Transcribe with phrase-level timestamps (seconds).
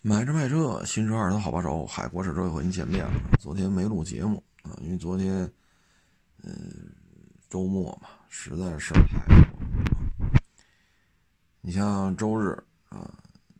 [0.00, 1.84] 买车卖车，新车二手好把手。
[1.84, 3.12] 海国试车又和您见面了。
[3.40, 5.52] 昨天没录节目啊，因为昨天，
[6.44, 6.94] 嗯，
[7.50, 10.30] 周末嘛，实在事儿太多。
[11.60, 12.56] 你像周日
[12.90, 13.12] 啊，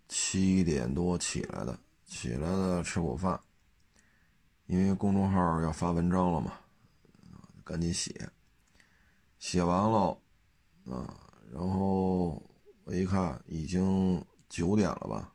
[0.06, 3.39] 七点多起来的，起来的吃口饭，
[4.66, 6.52] 因为公众号要发文章了嘛，
[7.64, 8.30] 赶紧写。
[9.41, 10.16] 写完了
[10.86, 11.14] 啊，
[11.52, 12.41] 然后
[12.84, 15.32] 我一看，已经九点了吧。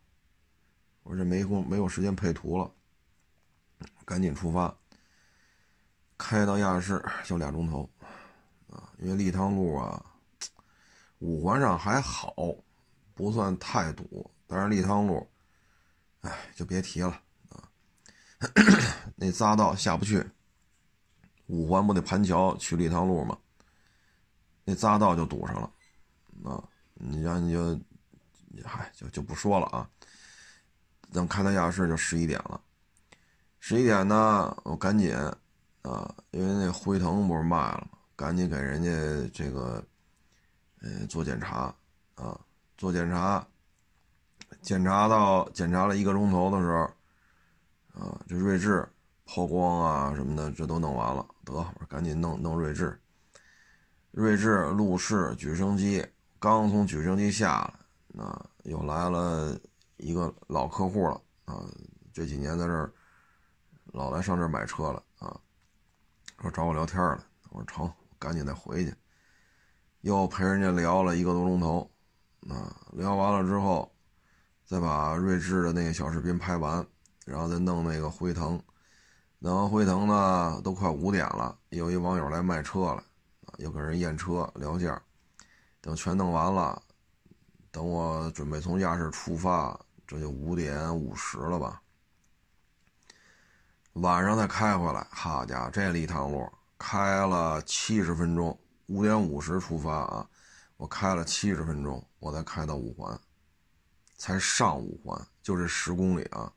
[1.04, 2.72] 我这没空，没有时间配图了，
[4.06, 4.76] 赶紧出发。
[6.18, 7.90] 开到亚市就俩钟头，
[8.70, 10.04] 啊，因为立汤路啊，
[11.20, 12.34] 五环上还好，
[13.14, 15.28] 不算太堵，但是立汤路，
[16.22, 17.70] 哎，就别提了啊。
[19.16, 20.26] 那匝道下不去，
[21.48, 23.38] 五环不得盘桥去立汤路吗？
[24.64, 25.70] 那匝道就堵上了，
[26.50, 26.64] 啊，
[26.94, 27.78] 你让你就，
[28.64, 29.90] 嗨，就就不说了啊。
[31.14, 32.60] 等开到亚市就十一点了，
[33.60, 35.16] 十一点呢，我赶紧
[35.84, 38.00] 啊，因为那辉腾不是卖了吗？
[38.16, 38.90] 赶紧给人家
[39.32, 39.84] 这个，
[40.82, 41.74] 呃，做检查
[42.16, 42.40] 啊，
[42.78, 43.46] 做检查，
[44.62, 46.82] 检查到检查了一个钟头的时候，
[47.94, 48.88] 啊，这锐志
[49.26, 53.00] 抛光啊什么的，这都弄完了，得，赶紧弄弄锐志，
[54.12, 56.06] 锐志路试举升机，
[56.40, 57.72] 刚从举升机下
[58.14, 59.56] 来，啊，又来了。
[60.04, 61.64] 一个老客户了啊，
[62.14, 62.92] 这几年在这儿
[63.94, 65.40] 老来上这儿买车了啊，
[66.42, 68.94] 说找我聊天了，我说成，赶紧再回去，
[70.02, 71.90] 又陪人家聊了一个多钟头，
[72.50, 73.90] 啊，聊完了之后，
[74.66, 76.86] 再把睿智的那个小视频拍完，
[77.26, 78.62] 然后再弄那个辉腾，
[79.40, 83.04] 弄完辉腾呢，都快五点了，有一网友来卖车了，
[83.46, 85.02] 啊，又跟人验车聊价，
[85.80, 86.82] 等全弄完了，
[87.72, 89.80] 等我准备从亚市出发。
[90.06, 91.82] 这就五点五十了吧？
[93.94, 98.60] 晚上再开回来，好家伙，这一趟路开了七十分钟。
[98.88, 100.28] 五点五十出发啊，
[100.78, 103.18] 我开了七十分钟，我才开到五环，
[104.18, 106.52] 才上五环，就这十公里啊！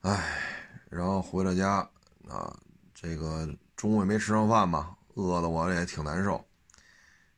[0.00, 0.38] 哎，
[0.90, 1.88] 然后回了家
[2.28, 2.58] 啊，
[2.92, 6.44] 这个中午也没吃上饭嘛，饿的我也挺难受。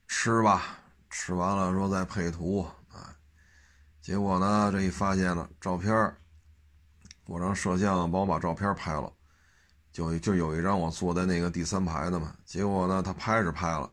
[0.07, 0.79] 吃吧，
[1.11, 2.67] 吃完了说再配图。
[4.09, 4.73] 结果呢？
[4.73, 5.93] 这一发现了照片
[7.27, 9.13] 我让摄像帮我把照片拍了，
[9.93, 12.35] 就就有一张我坐在那个第三排的嘛。
[12.43, 13.93] 结果呢，他拍是拍了，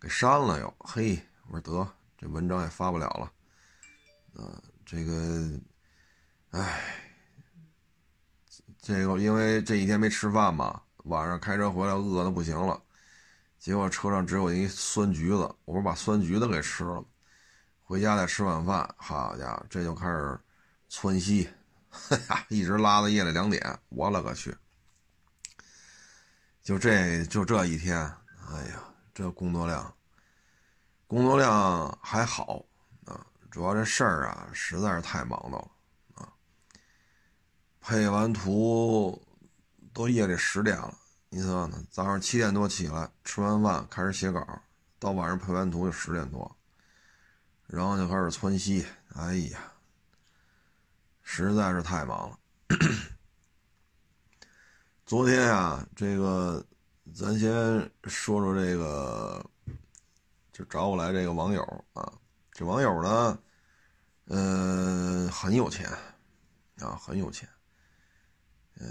[0.00, 0.74] 给删了又。
[0.78, 4.42] 嘿，我说得，这文章也发不了了。
[4.42, 5.60] 啊，这个，
[6.52, 6.80] 唉，
[8.80, 12.82] 这个因为这一天没吃饭嘛，晚上开车回来饿的不行了，
[13.58, 17.04] 结果车上只有一酸橘子，我不把酸橘子给吃了。
[17.86, 20.40] 回家再吃晚饭，好家伙，这就开始
[20.88, 21.46] 窜稀，
[22.48, 24.56] 一直拉到夜里两点，我勒个去！
[26.62, 27.98] 就这就这一天，
[28.50, 29.94] 哎呀，这工作量，
[31.06, 32.64] 工作量还好
[33.04, 35.70] 啊，主要这事儿啊实在是太忙叨了
[36.14, 36.32] 啊。
[37.82, 39.22] 配完图
[39.92, 40.96] 都夜里十点了，
[41.28, 41.84] 你说呢？
[41.90, 44.62] 早上七点多起来，吃完饭开始写稿，
[44.98, 46.56] 到晚上配完图就十点多。
[47.66, 49.72] 然后就开始窜稀，哎呀，
[51.22, 52.38] 实在是太忙了。
[55.06, 56.64] 昨天啊，这个
[57.14, 57.50] 咱先
[58.04, 59.44] 说说这个，
[60.52, 62.12] 就找我来这个网友啊，
[62.52, 63.38] 这网友呢，
[64.26, 65.90] 呃，很有钱
[66.78, 67.48] 啊，很有钱，
[68.78, 68.86] 呃，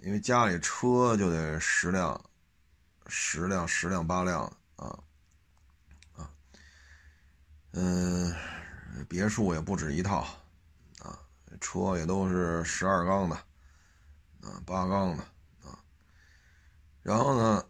[0.00, 2.22] 因为家里车就得十辆，
[3.06, 4.44] 十辆，十辆八辆
[4.76, 4.98] 啊。
[7.72, 8.34] 嗯，
[9.08, 10.26] 别墅也不止一套，
[10.98, 11.16] 啊，
[11.60, 13.36] 车也都是十二缸的，
[14.42, 15.22] 啊，八缸的，
[15.64, 15.78] 啊，
[17.02, 17.64] 然后呢，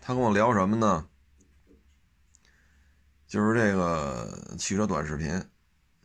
[0.00, 1.06] 他跟我聊什么呢？
[3.26, 5.30] 就是这个汽车短视频，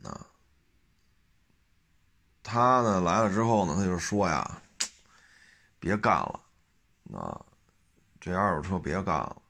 [0.02, 0.26] 啊，
[2.42, 4.60] 他呢来了之后呢，他就说呀，
[5.78, 6.40] 别干了，
[7.14, 7.40] 啊，
[8.20, 9.40] 这二手车别干了，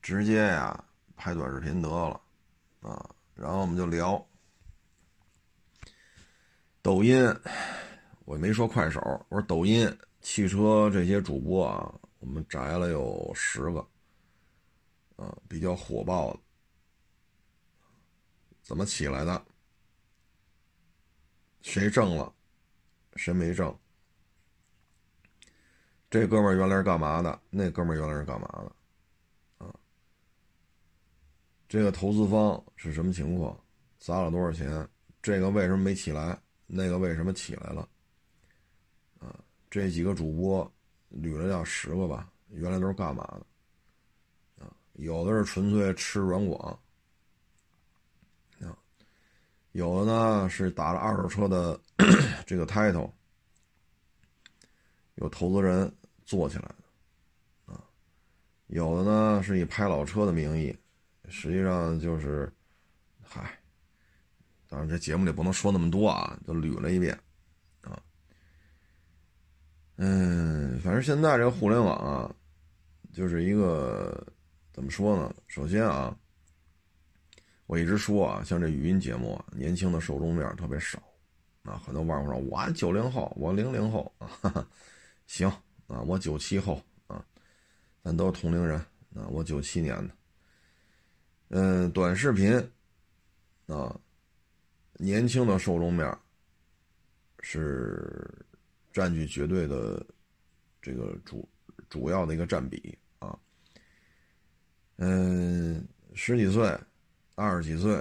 [0.00, 0.82] 直接呀
[1.14, 2.21] 拍短视频得了。
[2.82, 4.24] 啊，然后我们就聊
[6.82, 7.24] 抖音，
[8.24, 13.78] 我没说快手，我说抖音汽车这些主播啊，我们摘了有十个，
[15.16, 16.40] 啊，比较火爆的，
[18.62, 19.44] 怎么起来的？
[21.62, 22.34] 谁挣了，
[23.14, 23.78] 谁没挣？
[26.10, 27.40] 这哥们儿原来是干嘛的？
[27.48, 28.72] 那哥们儿原来是干嘛的？
[31.72, 33.58] 这个投资方是什么情况？
[33.98, 34.86] 砸了多少钱？
[35.22, 36.38] 这个为什么没起来？
[36.66, 37.88] 那个为什么起来了？
[39.18, 39.40] 啊，
[39.70, 40.70] 这几个主播
[41.10, 43.24] 捋了要十个吧，原来都是干嘛
[44.58, 44.66] 的？
[44.66, 46.78] 啊，有的是纯粹吃软广，
[48.60, 48.76] 啊，
[49.72, 51.80] 有的呢是打了二手车的
[52.44, 53.10] 这个 title，
[55.14, 55.90] 有投资人
[56.26, 56.68] 做起来
[57.66, 57.82] 的，啊，
[58.66, 60.76] 有的呢是以拍老车的名义，
[61.32, 62.52] 实际上就是，
[63.22, 63.58] 嗨。
[64.68, 67.12] 当然，这节目里不能说那么多啊，就捋了一遍，
[67.82, 68.00] 啊，
[69.96, 72.34] 嗯，反正现在这个互联网啊，
[73.12, 74.26] 就是一个
[74.72, 75.34] 怎么说呢？
[75.46, 76.16] 首先啊，
[77.66, 81.02] 我一直说啊，像这语音节目啊，年轻的受众面特别少，
[81.64, 84.66] 啊，很多网友说我九零后，我零零后 啊，
[85.26, 85.46] 行
[85.86, 87.22] 啊，我九七后啊，
[88.02, 88.78] 咱都是同龄人
[89.14, 90.14] 啊，我九七年的，
[91.52, 92.54] 嗯，短视频
[93.66, 93.94] 啊。
[94.98, 96.16] 年轻的受众面
[97.40, 98.24] 是
[98.92, 100.06] 占据绝对的
[100.80, 101.48] 这个主
[101.88, 103.36] 主要的一个占比啊，
[104.98, 105.84] 嗯，
[106.14, 106.78] 十几岁、
[107.34, 107.96] 二十几岁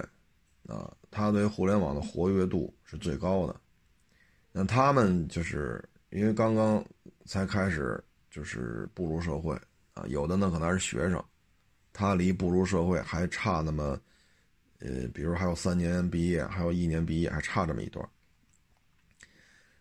[0.68, 3.60] 啊，他对互联网的活跃度是最高的。
[4.52, 6.86] 那他们就是因为刚刚
[7.26, 9.60] 才开始，就是步入社会
[9.94, 11.24] 啊，有的呢可能还是学生，
[11.94, 14.00] 他离步入社会还差那么。
[14.84, 18.04] 呃，比如还有三年毕业，还有一年毕业，还差这么一段。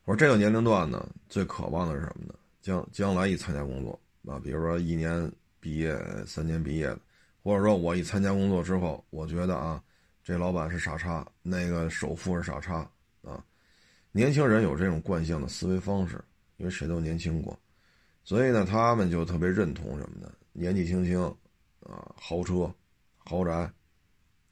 [0.05, 2.35] 我说这个年龄段呢，最渴望的是什么呢？
[2.61, 7.01] 将将来一参加工作啊，比如说一年毕业、三年毕业的，
[7.43, 9.83] 或者说我一参加工作之后，我觉得啊，
[10.23, 12.87] 这老板是傻叉，那个首富是傻叉
[13.23, 13.43] 啊。
[14.13, 16.23] 年轻人有这种惯性的思维方式，
[16.59, 17.59] 因为谁都年轻过，
[18.23, 20.31] 所以呢，他们就特别认同什么呢？
[20.53, 21.35] 年纪轻轻
[21.81, 22.73] 啊，豪车、
[23.19, 23.73] 豪宅。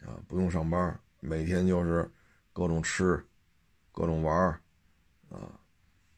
[0.07, 2.09] 啊，不用上班，每天就是
[2.53, 3.21] 各种吃，
[3.91, 4.33] 各种玩，
[5.29, 5.59] 啊，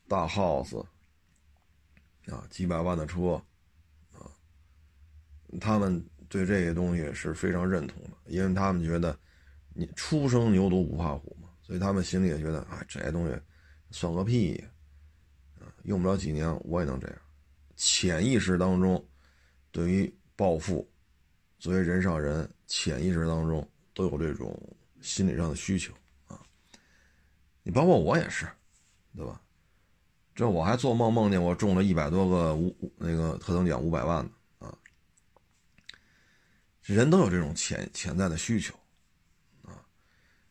[0.07, 0.79] 大 house，
[2.27, 3.43] 啊，几百万的车，
[4.13, 4.29] 啊，
[5.59, 9.19] 他们对这些东西是非常认同的，因为他们觉得
[9.73, 13.35] 你初生牛犊不怕虎嘛，所以他们心里也觉得，哎，这些东西
[13.91, 14.63] 算个屁，
[15.59, 17.19] 啊，用不了几年我也能这样，
[17.77, 19.03] 潜意识当中
[19.73, 20.87] 对于暴富。
[21.61, 24.59] 作为人上人，潜意识当中都有这种
[25.03, 25.93] 心理上的需求
[26.27, 26.41] 啊。
[27.63, 28.49] 你包括我也是，
[29.15, 29.41] 对吧？
[30.35, 34.75] 这我还做梦梦见我中了一百多个五那个特等奖五百万呢啊。
[36.83, 38.75] 人都有这种潜潜在的需求
[39.63, 39.85] 啊。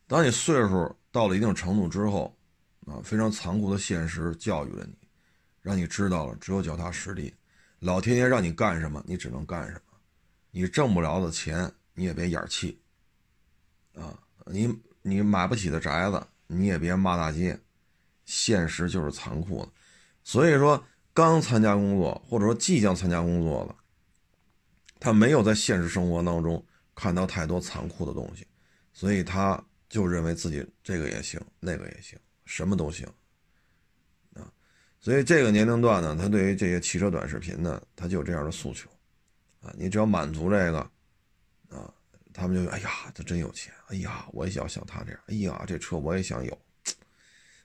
[0.06, 2.38] 当你岁数到了一定程度之后
[2.86, 4.96] 啊，非常残酷的现实教育了你，
[5.64, 7.34] 让你知道了只有脚踏实地，
[7.80, 9.89] 老天爷让你干什么，你只能干什么。
[10.52, 12.82] 你挣不了的钱，你也别眼气，
[13.94, 17.60] 啊，你你买不起的宅子，你也别骂大街，
[18.26, 19.72] 现实就是残酷的。
[20.24, 23.76] 所以说，刚参加工作或者说即将参加工作的，
[25.00, 28.46] 他没有在现实生活当中看到太多残酷的东西，
[28.92, 33.08] 所以他就认为自己这个也行，那个也行，什么都行，
[34.34, 34.52] 啊，
[35.00, 38.90] 所以这个年龄段呢，他对于这些汽车短视频呢，他就有这样的诉求。
[39.62, 40.80] 啊，你只要满足这个，
[41.70, 41.92] 啊，
[42.34, 46.58] 他们就哎呀，他真有钱，哎呀，我也想像他这样，哎呀，这车我也想有，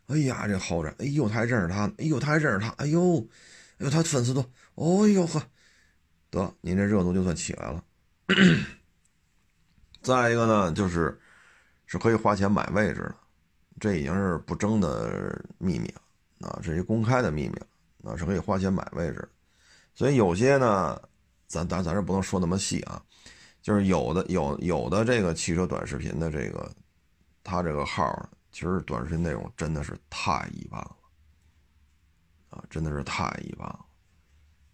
[0.08, 3.20] 哎呀，这豪宅，哎呦，他还认识他，哎呦，他还认识他，哎呦，
[3.78, 5.40] 哎呦，他粉丝多，哦呦呵，
[6.30, 7.84] 得，您这热度就算起来了。
[10.02, 11.16] 再一个呢，就是
[11.86, 13.14] 是可以花钱买位置的，
[13.78, 17.66] 这已经是不争的秘密了，啊，这是公开的秘密了，
[18.10, 19.28] 啊，是可以花钱买位置，
[19.94, 21.00] 所以有些呢。
[21.46, 23.02] 咱咱咱这不能说那么细啊，
[23.62, 26.70] 就是有的有有的这个汽车短视频的这个，
[27.42, 30.96] 他这个号其实短视频内容真的是太一般了，
[32.50, 33.78] 啊，真的是太一般了，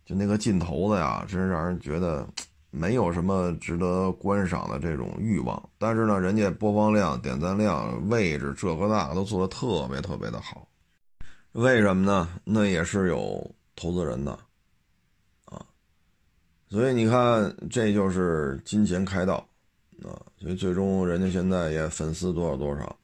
[0.05, 2.27] 就那个镜头子呀，真是让人觉得
[2.71, 5.71] 没有什么值得观赏的这种欲望。
[5.79, 10.69] 但是呢，人家播放量、点赞量、位置这个那个都做的特别特别的好，
[11.53, 12.29] 为什么呢？
[12.45, 14.39] 那也是有投资人的。
[16.71, 19.45] 所以你看，这就是金钱开道，
[20.05, 22.97] 啊，所以最终人家现在也粉丝多少多少，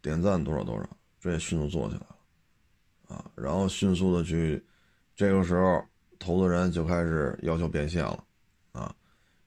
[0.00, 0.88] 点赞多少多少，
[1.20, 4.64] 这也迅速做起来了，啊，然后迅速的去，
[5.14, 5.84] 这个时候
[6.18, 8.24] 投资人就开始要求变现了，
[8.72, 8.94] 啊，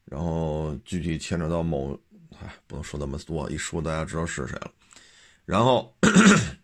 [0.06, 2.00] 然后具体牵扯到某，
[2.40, 4.72] 哎，不能说那么多，一说大家知道是谁了，
[5.44, 5.92] 然后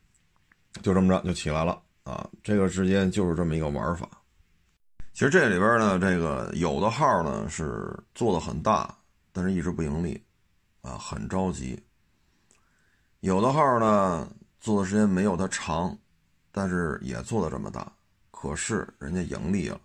[0.83, 4.07] 就这么着就起来了，啊，这个之间就是这么一个玩法。
[5.13, 8.97] 其实这里边呢，这个有的号呢是做的很大，
[9.31, 10.19] 但是一直不盈利，
[10.81, 11.79] 啊，很着急。
[13.19, 14.27] 有的号呢
[14.59, 15.95] 做的时间没有它长，
[16.51, 17.93] 但是也做的这么大，
[18.31, 19.79] 可是人家盈利了，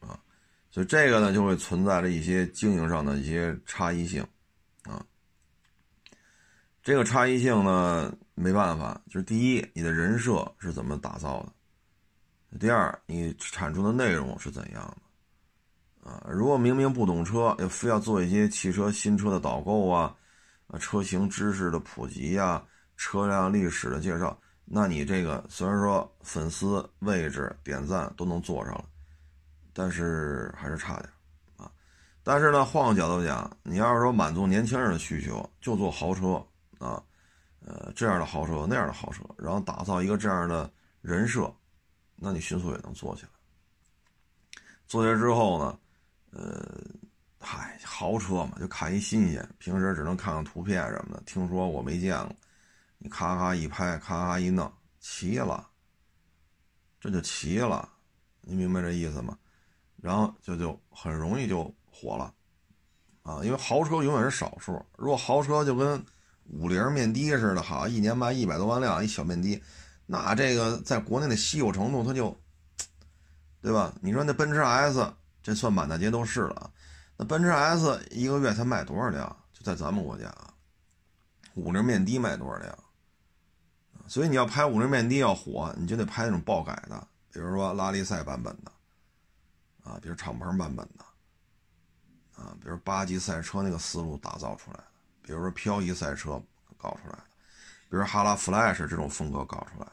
[0.00, 0.18] 啊，
[0.68, 4.26] 所以这个呢就会存在着一些经营上的一些差异性，
[4.82, 5.00] 啊，
[6.82, 11.52] 这个差异性呢没办法，就是第一，你的人设是怎么打造的；
[12.58, 14.96] 第二，你产出的内容是怎样
[16.02, 20.14] 的，啊，如果明明不懂车，又非要做一些汽车新车的导购啊，
[20.68, 22.62] 啊，车型知识的普及呀。
[22.98, 24.34] 车辆历史的介绍，
[24.64, 28.86] 那你这个虽然说粉丝位置点赞都能做上了，
[29.74, 31.08] 但是还是差点
[31.58, 31.70] 啊。
[32.22, 36.42] 但是呢，换个角度讲，你要是说满足年轻人的需求，就做豪车
[36.78, 37.02] 啊，
[37.66, 40.72] 呃，这样的豪车那样的豪车，然后打造一个这样的
[41.02, 41.54] 人设，
[42.16, 43.28] 那你迅速也能做起来。
[44.86, 45.78] 做起来之后呢，
[46.30, 46.80] 呃，
[47.38, 52.36] 嗨，豪车嘛，就看一新鲜，平时只能看看图片什么的，听说我没见过。
[52.98, 55.68] 你咔咔一拍，咔咔一弄，齐了，
[56.98, 57.88] 这就齐了，
[58.40, 59.36] 你明白这意思吗？
[59.96, 62.32] 然后就就很容易就火了，
[63.22, 64.80] 啊，因为豪车永远是少数。
[64.96, 66.02] 如果豪车就跟
[66.44, 69.60] 五菱面的似的，好，一年卖一百多万辆，一小面的，
[70.06, 72.38] 那这个在国内的稀有程度，它就，
[73.60, 73.92] 对吧？
[74.00, 76.72] 你说那奔驰 S，这算满大街都是了，
[77.16, 79.36] 那奔驰 S 一个月才卖多少辆？
[79.52, 80.32] 就在咱们国家，
[81.54, 82.78] 五菱面的卖多少辆？
[84.06, 88.70] 所以你要拍五菱面的要火，你就得拍那种爆改的，比如说拉力赛版本的，
[89.82, 91.04] 啊，比如敞篷版本的，
[92.40, 94.84] 啊，比如八级赛车那个思路打造出来的，
[95.22, 96.40] 比如说漂移赛车
[96.76, 97.24] 搞出来的，
[97.90, 99.92] 比如哈拉 Flash 这种风格搞出来的，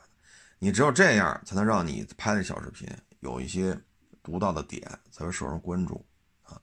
[0.64, 2.88] 你只有这样才能让你拍的小视频
[3.20, 3.78] 有一些
[4.24, 6.06] 独到的点，才会受人关注
[6.44, 6.56] 啊。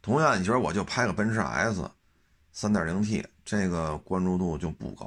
[0.00, 1.90] 同样，你觉得我就拍个奔驰 S
[2.54, 5.06] 3.0T，这个关注度就不高。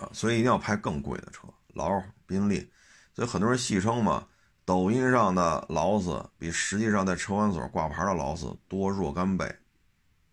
[0.00, 2.68] 啊，所以一定要拍更贵的车，劳、宾利。
[3.14, 4.26] 所以很多人戏称嘛，
[4.64, 9.46] 抖音上的劳斯比实际上在车管所挂牌的劳斯多若干倍。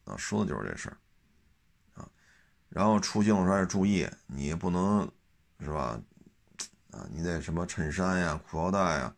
[0.06, 0.98] 啊，说的就是这事儿。
[1.94, 2.10] 啊，
[2.70, 5.08] 然后出行的时候要注意，你不能
[5.60, 6.02] 是吧？
[6.94, 9.14] 啊，你得什么衬衫呀、裤腰带呀，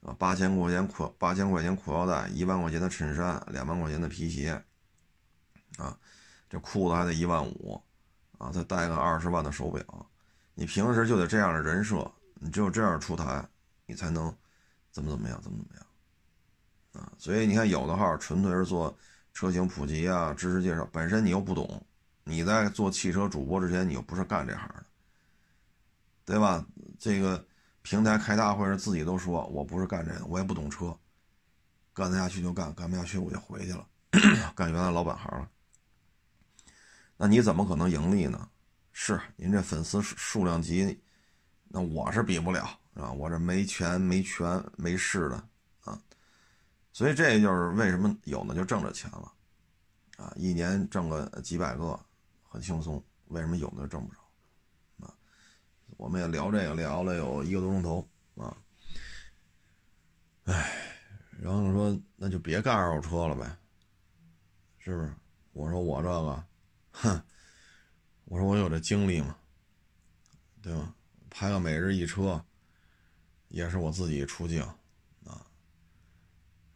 [0.00, 4.64] 啊，八千块钱裤八千块钱裤腰带，一万块钱的衬衫，两万块钱的皮鞋，
[5.76, 5.98] 啊，
[6.48, 7.82] 这裤子还得一万五。
[8.38, 10.10] 啊，再带个二十万的手表，
[10.54, 13.48] 你平时就得这样的人设，你只有这样出台，
[13.86, 14.36] 你才能
[14.90, 15.86] 怎么怎么样，怎么怎么样
[17.04, 17.12] 啊？
[17.16, 18.98] 所以你看，有的号纯粹是做
[19.32, 21.86] 车型普及啊、知识介绍，本身你又不懂，
[22.24, 24.84] 你在做汽车主播之前，你又不是干这行的，
[26.24, 26.66] 对吧？
[27.02, 27.44] 这个
[27.82, 30.96] 平台开大会时自己都说，我不是干这个，我也不懂车，
[31.92, 33.84] 干得下去就干，干不下去我就回去了，
[34.54, 35.50] 干原来老本行了。
[37.16, 38.48] 那你怎么可能盈利呢？
[38.92, 41.02] 是您这粉丝数量级，
[41.66, 45.48] 那我是比不了，啊，我这没权没权没势的
[45.82, 46.00] 啊，
[46.92, 49.32] 所以这就是为什么有的就挣着钱了，
[50.18, 51.98] 啊，一年挣个几百个
[52.44, 54.21] 很轻松，为什么有的挣不着？
[56.02, 58.04] 我们也聊这个聊了有一个多钟头
[58.34, 58.56] 啊，
[60.42, 60.72] 哎，
[61.40, 63.56] 然后说那就别干二手车了呗，
[64.80, 65.14] 是不是？
[65.52, 66.44] 我说我这个。
[66.90, 67.22] 哼，
[68.24, 69.36] 我说我有这精力吗？
[70.60, 70.92] 对吧？
[71.30, 72.44] 拍个每日一车，
[73.46, 74.60] 也是我自己出镜
[75.24, 75.46] 啊。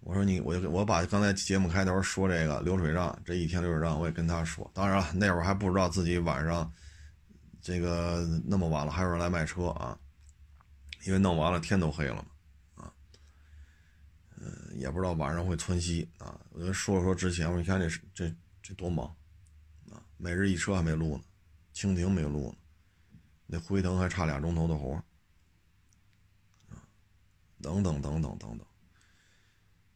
[0.02, 4.70] 我说你，我就我把刚才节目开头说这个流水账，这一天流水账我也跟他说。
[4.72, 6.72] 当然了，那会儿还不知道自己晚上
[7.66, 9.98] 这个那么晚了还有人来卖车啊，
[11.04, 12.94] 因为弄完了天都黑了嘛啊。
[14.36, 16.40] 嗯，也不知道晚上会窜稀啊。
[16.50, 18.32] 我就说说之前，我说你看这这
[18.62, 19.08] 这多忙
[19.90, 20.00] 啊。
[20.16, 21.24] 每日一车还没录呢，
[21.74, 22.56] 蜻蜓没录呢，
[23.46, 24.94] 那辉腾还差俩钟头的活
[26.68, 26.86] 啊
[27.60, 28.66] 等等等等等等，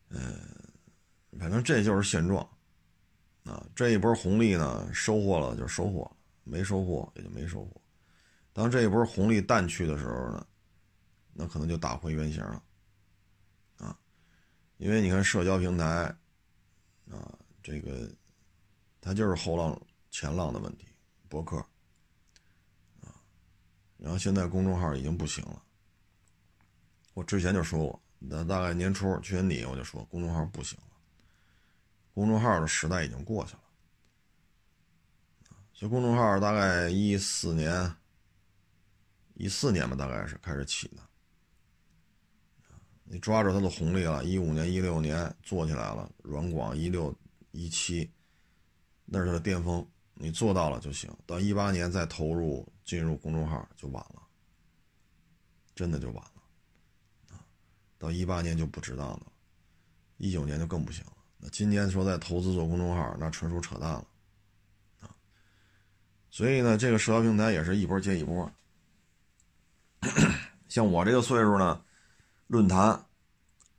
[0.09, 0.41] 嗯，
[1.39, 2.43] 反正这就是现状，
[3.45, 6.11] 啊，这一波红利呢，收获了就收获，
[6.51, 7.81] 没收获也就没收获。
[8.53, 10.47] 当这一波红利淡去的时候呢，
[11.33, 12.63] 那可能就打回原形了，
[13.79, 13.97] 啊，
[14.79, 15.85] 因为你看社交平台，
[17.11, 18.11] 啊，这个
[19.01, 19.81] 它就是后浪。
[20.13, 20.89] 前浪的问题，
[21.29, 21.57] 博客
[23.01, 23.15] 啊，
[23.97, 25.63] 然后现在公众号已经不行了。
[27.15, 30.97] 我之前就说过，那大概年初去年底我就说公众号不行了，
[32.13, 33.63] 公众号的时代已经过去了。
[35.81, 37.91] 这公众号大概一四年，
[39.33, 41.03] 一四年吧，大概是开始起的。
[43.05, 47.17] 你抓住它的红利了，一五年、一六年做起来了，软广一六
[47.53, 48.13] 一七，
[49.07, 49.83] 那是它的巅峰。
[50.13, 51.11] 你做到了就行。
[51.25, 54.23] 到一八年再投入进入公众号就晚了，
[55.75, 57.41] 真的就晚了啊！
[57.97, 59.33] 到一八年就不值当了，
[60.19, 61.13] 一九年就更不行了。
[61.39, 64.07] 那今年说再投资做公众号，那纯属扯淡了！
[66.31, 68.51] 所以呢，这个社交平台也是一波接一波。
[70.69, 71.83] 像我这个岁数呢，
[72.47, 73.05] 论坛，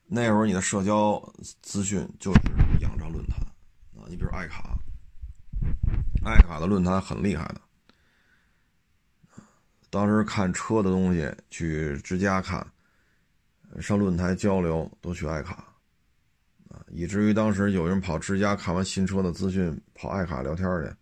[0.05, 2.39] 那时候你的社交资讯就是
[2.81, 3.37] 仰仗论坛
[3.95, 4.03] 啊。
[4.07, 4.77] 你比如爱卡，
[6.25, 7.61] 爱卡的论坛很厉害的。
[9.89, 12.65] 当时看车的东西去之家看，
[13.79, 15.65] 上论坛交流都去爱卡，
[16.69, 20.93] 啊，以至于当时有人跑之家看完新车的资讯，跑爱卡聊天去。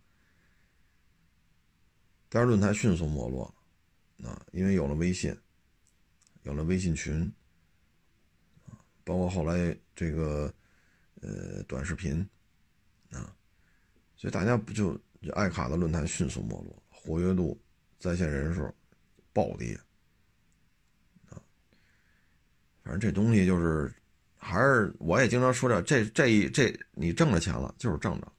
[2.30, 3.54] 但是论坛迅速没落，
[4.24, 5.36] 啊，因为有了微信。
[6.44, 7.30] 有了微信群，
[9.04, 10.50] 包括后来这个
[11.20, 12.26] 呃短视频
[13.10, 13.36] 啊，
[14.16, 14.98] 所以大家不就
[15.34, 17.60] 爱卡的论坛迅速没落，活跃度、
[17.98, 18.74] 在线人数
[19.34, 19.78] 暴跌
[21.28, 21.36] 啊。
[22.82, 23.94] 反正这东西就是，
[24.38, 28.32] 还是我也经常说这这这这你挣了钱了就是挣着，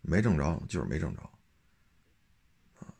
[0.00, 1.22] 没挣着就是没挣着
[2.80, 2.92] 啊，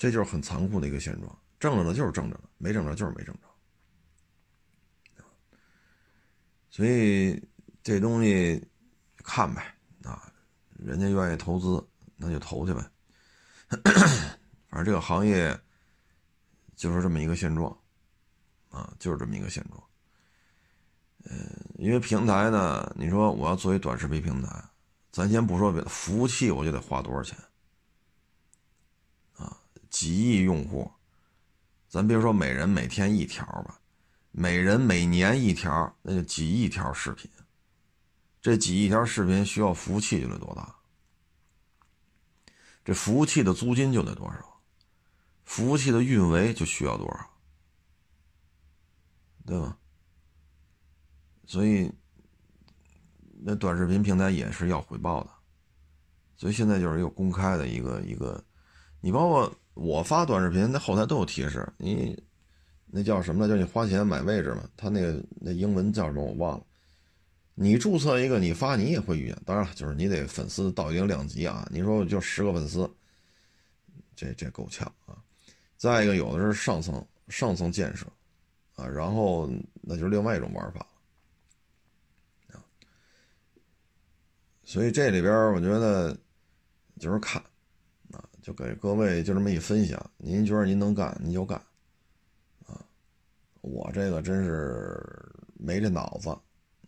[0.00, 1.38] 这就是很残酷的一个现状。
[1.58, 5.22] 挣着呢就是挣着呢，没挣着就是没挣着，
[6.70, 7.38] 所以
[7.82, 8.66] 这东西
[9.18, 10.32] 看呗啊，
[10.78, 12.82] 人家愿意投资那就投去呗，
[14.70, 15.54] 反正这个行业
[16.74, 17.70] 就是这么一个现状
[18.70, 19.84] 啊，就是这么一个现状。
[21.24, 21.36] 嗯，
[21.74, 24.64] 因为平台呢，你说我要作为短视频平台，
[25.12, 27.36] 咱先不说别的，服务器我就得花多少钱？
[29.90, 30.90] 几亿用户。
[31.88, 33.80] 咱别说每人每天一条吧，
[34.30, 37.28] 每人每年一条，那就几亿条视频。
[38.40, 40.72] 这几亿条视频需要服务器就得多大？
[42.84, 44.60] 这服务器的租金就得多少？
[45.44, 47.28] 服务器的运维就需要多少？
[49.44, 49.76] 对吧？
[51.44, 51.90] 所以，
[53.42, 55.30] 那短视频平台也是要回报的。
[56.36, 58.44] 所以现在就是一个公开的一个一个，
[59.00, 59.52] 你包括。
[59.80, 61.66] 我发短视频，那后台都有提示。
[61.78, 62.22] 你
[62.84, 63.48] 那叫什么呢？
[63.48, 64.68] 叫你花钱买位置嘛。
[64.76, 66.66] 他那个那英文叫什么我忘了。
[67.54, 69.42] 你注册一个，你发你也会遇见。
[69.46, 71.66] 当然了，就是你得粉丝到一定量级啊。
[71.72, 72.90] 你说就十个粉丝，
[74.14, 75.16] 这这够呛啊。
[75.78, 78.06] 再一个，有的是上层上层建设
[78.76, 80.86] 啊，然后那就是另外一种玩法
[82.52, 82.60] 啊。
[84.62, 86.14] 所以这里边我觉得
[86.98, 87.42] 就是看。
[88.42, 91.58] 就给各位就这么一分享，您觉得您能干，您就干，
[92.66, 92.80] 啊，
[93.60, 94.98] 我这个真是
[95.58, 96.30] 没这脑子，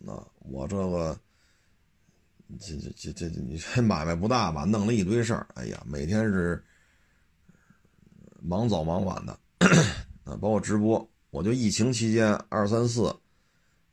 [0.09, 1.15] 啊，我这个
[2.59, 6.63] 这这这这你这买卖不大吧，弄了一堆事儿，哎呀，每天是
[8.41, 9.39] 忙早忙晚的，
[10.23, 13.15] 啊，包括直播，我就疫情期间二三四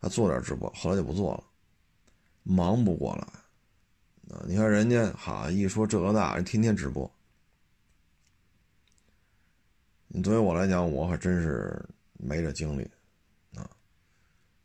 [0.01, 1.44] 还做点直播，后来就不做了，
[2.42, 7.11] 忙不过来，啊，你看人家哈一说这个那，人天天直播。
[10.12, 11.81] 你作为我来讲，我还真是
[12.14, 12.83] 没这精力，
[13.55, 13.62] 啊，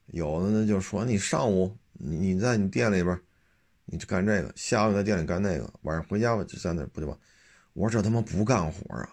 [0.07, 3.21] 有的呢就说你上午你在你店里边，
[3.85, 7.15] 你就干这个，下午在店里干那个，晚上回家吧就在那不就完？
[7.73, 9.07] 我说这他妈不干活啊！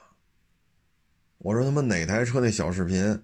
[1.37, 3.23] 我说他妈哪台车那小视频，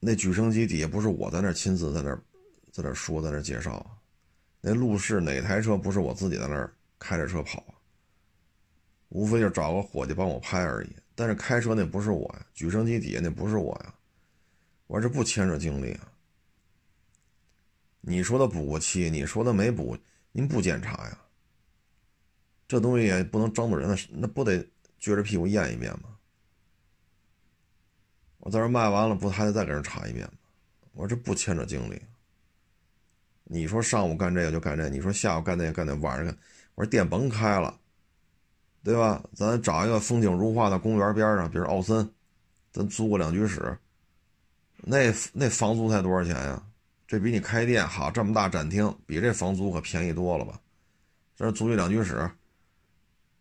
[0.00, 2.12] 那举升机底下不是我在那亲自在那
[2.72, 3.86] 在那说在那介绍啊？
[4.60, 7.78] 那路试哪台车不是我自己在那开着车跑啊？
[9.12, 10.88] 无非就找个伙计帮我拍而已。
[11.14, 13.94] 但是开车那不是我呀，举升机底下那不是我呀，
[14.86, 16.08] 我这不牵扯精力啊。
[18.00, 19.96] 你说的补过漆，你说的没补，
[20.32, 21.18] 您不检查呀？
[22.66, 24.58] 这东西也不能张嘴人，那那不得
[24.98, 26.08] 撅着屁股验一遍吗？
[28.38, 30.32] 我在这卖完了，不还得再给人查一遍吗？
[30.92, 32.00] 我这不牵扯精力。
[33.44, 36.34] 你说上午干这个就干这，你说下午干那个干那，晚上干，
[36.74, 37.78] 我说店甭开了。
[38.84, 39.22] 对吧？
[39.34, 42.08] 咱找一个风景如画的公园边上，比如奥森，
[42.72, 43.78] 咱租个两居室，
[44.78, 46.62] 那那房租才多少钱呀？
[47.06, 50.58] 这比你开店好，这么大展厅，比这房租可便宜多了吧？
[51.36, 52.30] 这租一两居室，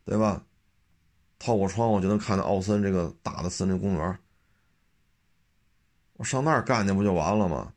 [0.06, 0.44] 对吧？
[1.40, 4.20] 透过窗户就能看到奥森这个大的森林公园，
[6.18, 7.74] 我上那儿干去不就完了吗？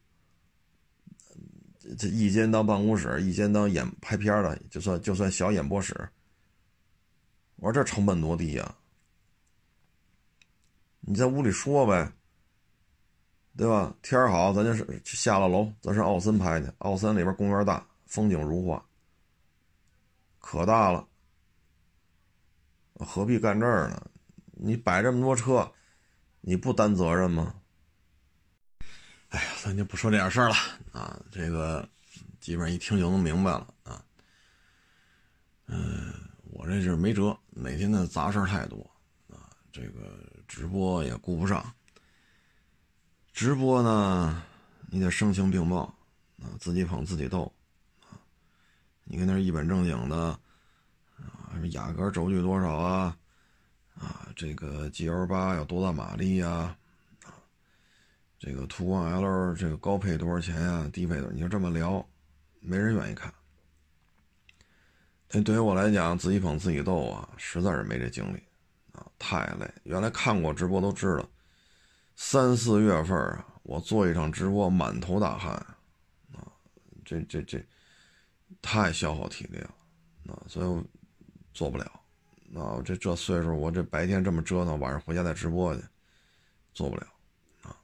[1.99, 5.95] 这一间当办公室，一间当演拍片的，就算就算小演播室。
[7.65, 8.75] 我说这成本多低呀！
[11.01, 12.13] 你在屋里说呗，
[13.57, 13.97] 对吧？
[14.03, 16.71] 天好，咱就是下了楼，咱上奥森拍去。
[16.81, 18.85] 奥森里边公园大，风景如画，
[20.41, 21.09] 可大了，
[22.97, 24.11] 何必干这儿呢？
[24.53, 25.73] 你摆这么多车，
[26.43, 27.55] 你不担责任吗？
[29.31, 30.55] 哎呀，咱就不说这点事儿了
[30.93, 31.89] 啊，这个
[32.41, 34.05] 基本上一听就能明白了啊。
[35.65, 36.13] 嗯，
[36.53, 38.79] 我这是没辙，每天的杂事太多
[39.29, 41.65] 啊，这个直播也顾不上。
[43.33, 44.43] 直播呢，
[44.89, 45.83] 你得声情并茂
[46.43, 47.51] 啊，自己捧自己逗
[48.03, 48.19] 啊，
[49.05, 50.17] 你跟那一本正经的
[51.17, 53.17] 啊，雅阁轴距多少啊？
[53.95, 56.77] 啊，这个 G L 八有多大马力呀？
[57.25, 57.39] 啊，
[58.37, 60.91] 这个途观 L 这个高配多少钱呀？
[60.93, 62.05] 低配的，你就这么聊，
[62.59, 63.33] 没人愿意看。
[65.43, 68.41] 对于我来讲，自己捧自己逗啊，实在是没这精力
[68.93, 69.69] 啊，太累。
[69.83, 71.29] 原来看过直播都知道，
[72.15, 75.53] 三四月份啊，我做一场直播满头大汗
[76.35, 76.47] 啊，
[77.05, 77.65] 这这这
[78.63, 79.71] 太消耗体力了
[80.29, 80.85] 啊，所以
[81.53, 81.85] 做不了
[82.55, 82.81] 啊。
[82.85, 85.83] 这这岁数，我这白天这么折腾，晚上回家再直播去，
[86.73, 87.07] 做不了
[87.63, 87.75] 啊。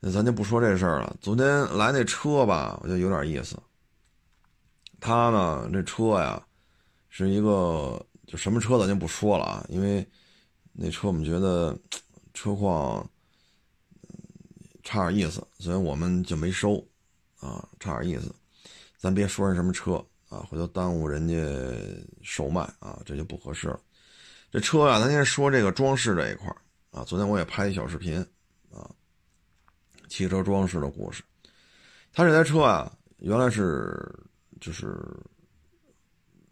[0.00, 1.16] 那咱就不说这事儿了。
[1.20, 3.60] 昨天来那车吧，我觉得有点意思。
[5.00, 6.44] 他呢，这车呀，
[7.08, 10.04] 是一个就什么车咱就不说了啊，因为
[10.72, 11.78] 那车我们觉得
[12.34, 13.08] 车况
[14.82, 16.84] 差点意思，所以我们就没收
[17.38, 18.34] 啊，差点意思，
[18.96, 21.34] 咱别说是什么车啊，回头耽误人家
[22.22, 23.80] 售卖啊，这就不合适了。
[24.50, 26.48] 这车呀，咱先说这个装饰这一块
[26.90, 28.18] 啊，昨天我也拍一小视频
[28.72, 28.90] 啊，
[30.08, 31.22] 汽车装饰的故事。
[32.12, 34.12] 他这台车啊，原来是。
[34.60, 34.96] 就是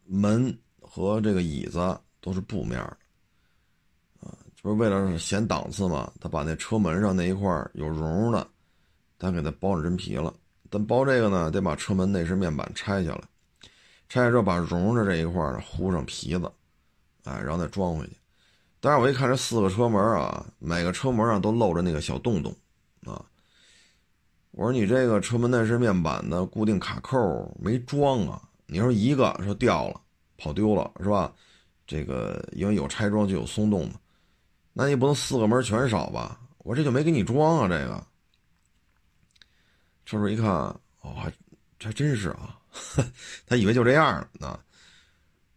[0.05, 2.97] 门和这个椅子都是布面的，
[4.21, 6.12] 啊，就是为了显档次嘛。
[6.21, 8.47] 他把那车门上那一块有绒的，
[9.19, 10.35] 他给它包上真皮了。
[10.69, 13.23] 但包这个呢，得把车门内饰面板拆下来，
[14.09, 16.51] 拆下之后把绒的这一块糊上皮子，
[17.25, 18.16] 哎，然后再装回去。
[18.81, 22.55] 但是我一看这四个车门啊，每个车门上都露着那个小洞洞，
[23.05, 23.25] 啊。
[24.57, 28.40] 我说你这个车门内饰面板的固定卡扣没装啊？
[28.64, 30.01] 你说一个说掉了，
[30.38, 31.31] 跑丢了是吧？
[31.87, 33.97] 这个因为有拆装就有松动嘛，
[34.73, 36.40] 那你不能四个门全少吧？
[36.61, 38.03] 我这就没给你装啊，这个。
[40.07, 41.31] 车主一看，哦，还
[41.79, 42.59] 还真是啊，
[43.47, 44.59] 他以为就这样呢。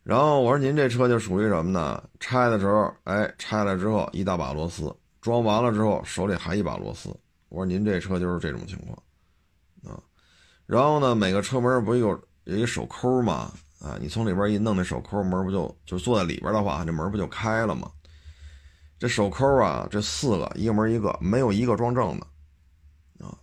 [0.04, 2.04] 然后我说您这车就属于什么呢？
[2.20, 7.16] 拆的时候，哎，拆了之后一大把螺丝，装完了之后手里还一把螺丝。
[7.50, 10.00] 我说您这车就是这种情况，啊，
[10.68, 12.10] 然后呢，每个车门不有
[12.44, 13.52] 有一手抠吗？
[13.80, 17.90] 啊，你从里边一弄那手抠门，不就就坐在里边的话，这门不就开了吗？
[19.00, 23.36] 这手抠啊，这四个一个门一个，没有一个装正的，啊，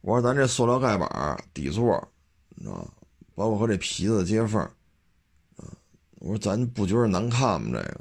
[0.00, 1.94] 我说咱这塑料盖板底座，
[2.64, 2.82] 啊，
[3.36, 4.60] 包括和这皮子的接缝，
[5.56, 5.70] 啊，
[6.14, 7.68] 我说咱不觉得难看吗？
[7.72, 8.00] 这个，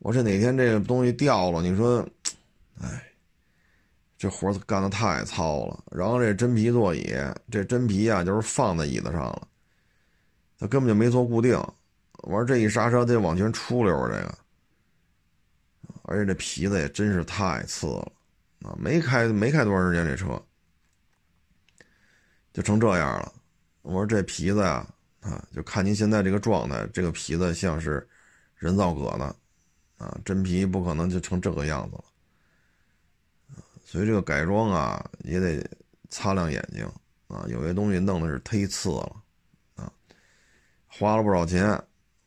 [0.00, 2.04] 我说哪天这个东西掉了，你说，
[2.80, 3.09] 哎。
[4.20, 7.16] 这活干的太糙了，然后这真皮座椅，
[7.50, 9.48] 这真皮啊就是放在椅子上了，
[10.58, 11.58] 它根本就没做固定。
[12.24, 14.38] 我说这一刹车得往前出溜这个，
[16.02, 18.12] 而且这皮子也真是太次了
[18.60, 18.76] 啊！
[18.78, 20.38] 没开没开多长时间，这车
[22.52, 23.32] 就成这样了。
[23.80, 24.86] 我说这皮子呀，
[25.20, 28.06] 啊，就看您现在这个状态，这个皮子像是
[28.54, 29.34] 人造革的
[29.96, 32.04] 啊，真皮不可能就成这个样子了。
[33.90, 35.68] 所以这个改装啊，也得
[36.10, 36.88] 擦亮眼睛
[37.26, 37.44] 啊！
[37.48, 39.16] 有些东西弄的是忒次了
[39.74, 39.92] 啊，
[40.86, 41.76] 花了不少钱。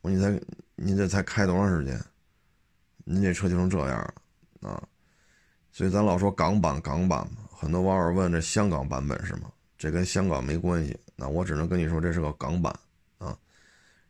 [0.01, 0.37] 我你才
[0.75, 1.97] 你这才开多长时间？
[3.05, 4.13] 您这车就成这样
[4.59, 4.83] 了啊！
[5.71, 9.49] 所以咱老说港版港版嘛，很多网友问这香港版本是吗？
[9.77, 10.99] 这跟香港没关系。
[11.15, 12.77] 那我只能跟你说这是个港版
[13.19, 13.39] 啊。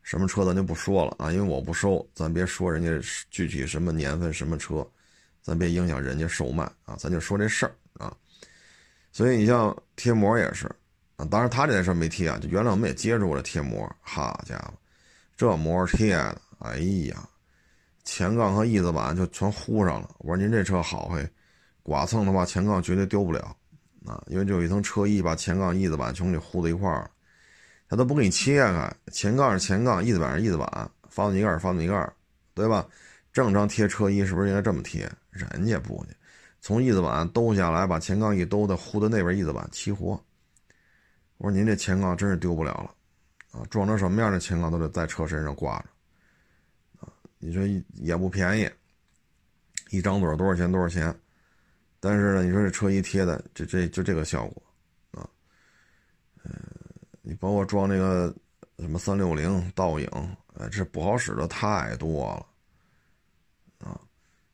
[0.02, 4.84] 什么车咱就不说了啊，因为我不收，咱别说人家具体什么年份什么车。
[5.44, 8.16] 咱别影响人家售卖啊，咱就说这事儿啊。
[9.12, 10.66] 所以你像贴膜也是
[11.18, 14.74] 啊，当然他这件事没贴啊，就原来我们也接触过这贴膜，好家伙，
[15.36, 16.78] 这膜贴的，哎
[17.10, 17.28] 呀，
[18.06, 20.10] 前杠和翼子板就全糊上了。
[20.20, 21.30] 我说您这车好嘿，
[21.84, 23.56] 剐蹭的话前杠绝对丢不了
[24.06, 27.12] 啊，因为就有一层车衣把前杠、翼子板全给糊在一块儿，
[27.90, 32.12] 他都不给你切开，前杠是前杠，翼子板是翼子板，发动机盖是发动机盖，
[32.56, 32.88] 对吧？
[33.32, 35.10] 正常贴车衣是不是应该这么贴？
[35.34, 36.16] 人家不去，
[36.62, 40.12] 从翼子板兜下来，把前杠一兜的糊在那边翼子板齐活。
[41.38, 45.86] 我说您这前杠真是丢不了了，啊，装成什么样的前杠都得在车身上挂着，
[47.00, 47.64] 啊，你说
[47.96, 48.70] 也不便宜，
[49.90, 51.14] 一张嘴多少钱多少钱？
[52.00, 54.64] 但是呢，你说这车一贴的，这这就这个效果，
[55.12, 55.28] 啊，
[56.44, 56.54] 嗯，
[57.22, 58.34] 你包括装那个
[58.78, 60.08] 什么三六零、倒影，
[60.56, 62.46] 哎，这不好使的太多了！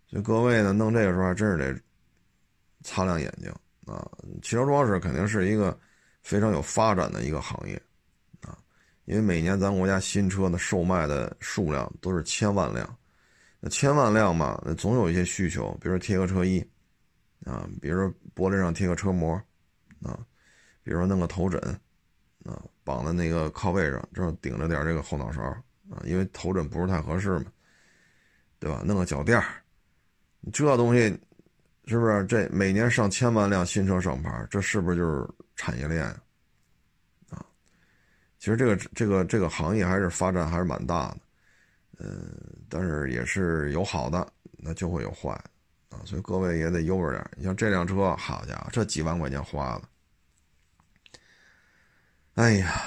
[0.09, 1.81] 所以各位呢，弄这个时候还真是得
[2.83, 3.53] 擦亮眼睛
[3.85, 4.09] 啊！
[4.41, 5.77] 汽车装饰肯定是一个
[6.23, 7.81] 非常有发展的一个行业
[8.41, 8.57] 啊，
[9.05, 12.97] 因为每年咱国家新车的售卖的数量都是千万辆，
[13.59, 16.59] 那千万辆嘛，那总有一些需求，比如说贴个车衣
[17.45, 19.33] 啊，比如说玻璃上贴个车膜
[20.01, 20.19] 啊，
[20.83, 21.59] 比如说弄个头枕
[22.43, 22.61] 啊。
[22.85, 25.43] 绑在那个靠背上，正好顶着点这个后脑勺
[25.91, 27.45] 啊，因为头枕不是太合适嘛，
[28.57, 28.81] 对吧？
[28.83, 29.45] 弄个脚垫儿
[30.51, 31.01] 这东西
[31.85, 36.03] 是不是这每年上千万辆新车上牌，这是不是就是产业链
[37.29, 37.45] 啊？
[38.39, 41.17] 其实这个这个这个行业还是发展还是蛮大的，
[41.99, 42.31] 嗯，
[42.69, 44.25] 但是也是有好的，
[44.57, 45.31] 那就会有坏
[45.89, 47.31] 啊，所以各位也得悠着点。
[47.35, 49.83] 你像这辆车，好家伙，这几万块钱花的。
[52.35, 52.81] 哎呀，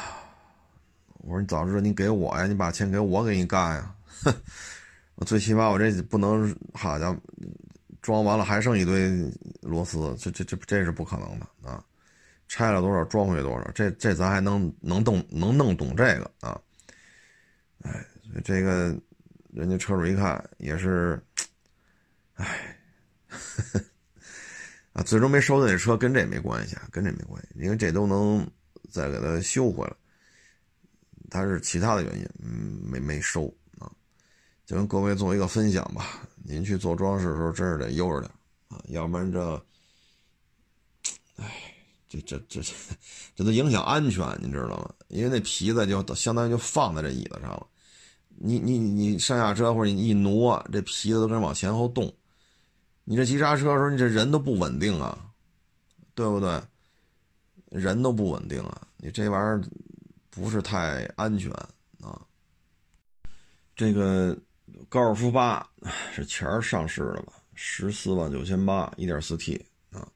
[1.19, 3.95] 我说你早知道你给我呀，你把钱给我，给你干呀！
[4.25, 4.35] 哼，
[5.15, 7.19] 我最起码我这不能，好家伙，
[8.01, 9.11] 装完了还剩一堆
[9.61, 11.85] 螺丝，这这这这是不可能的啊！
[12.49, 16.61] 拆了多少装回去多少，这这咱还能能懂能弄懂这个啊？
[17.83, 18.05] 哎，
[18.45, 18.99] 这个
[19.53, 21.23] 人家车主一看也是，
[22.35, 22.77] 哎，
[24.93, 28.47] 啊，最终没收的那车跟这没关系啊，跟这没关系，因为这都能。
[28.91, 29.95] 再给它修回来，
[31.31, 33.51] 它是其他的原因，嗯，没没收。
[34.67, 38.31] 就跟各位做一个分享吧，您去做装饰的时候，真是得悠着点
[38.69, 39.67] 啊，要不然这，
[41.37, 41.75] 哎，
[42.09, 42.73] 这这这这，
[43.35, 44.95] 这都影响安全，你知道吗？
[45.09, 47.67] 因为那皮子就相当于就放在这椅子上了，
[48.29, 52.13] 你你你上下车或者你一挪，这皮子都跟往前后动，
[53.05, 55.19] 你这急刹车的时候，你这人都不稳定啊，
[56.15, 56.63] 对不对？
[57.71, 58.87] 人都不稳定啊！
[58.99, 59.59] 你这玩意儿
[60.29, 61.51] 不是太安全
[62.03, 62.21] 啊。
[63.75, 64.37] 这个
[64.89, 65.67] 高尔夫八
[66.13, 67.33] 是前儿上市的吧？
[67.55, 70.07] 十四万九千八，一点四 T 啊。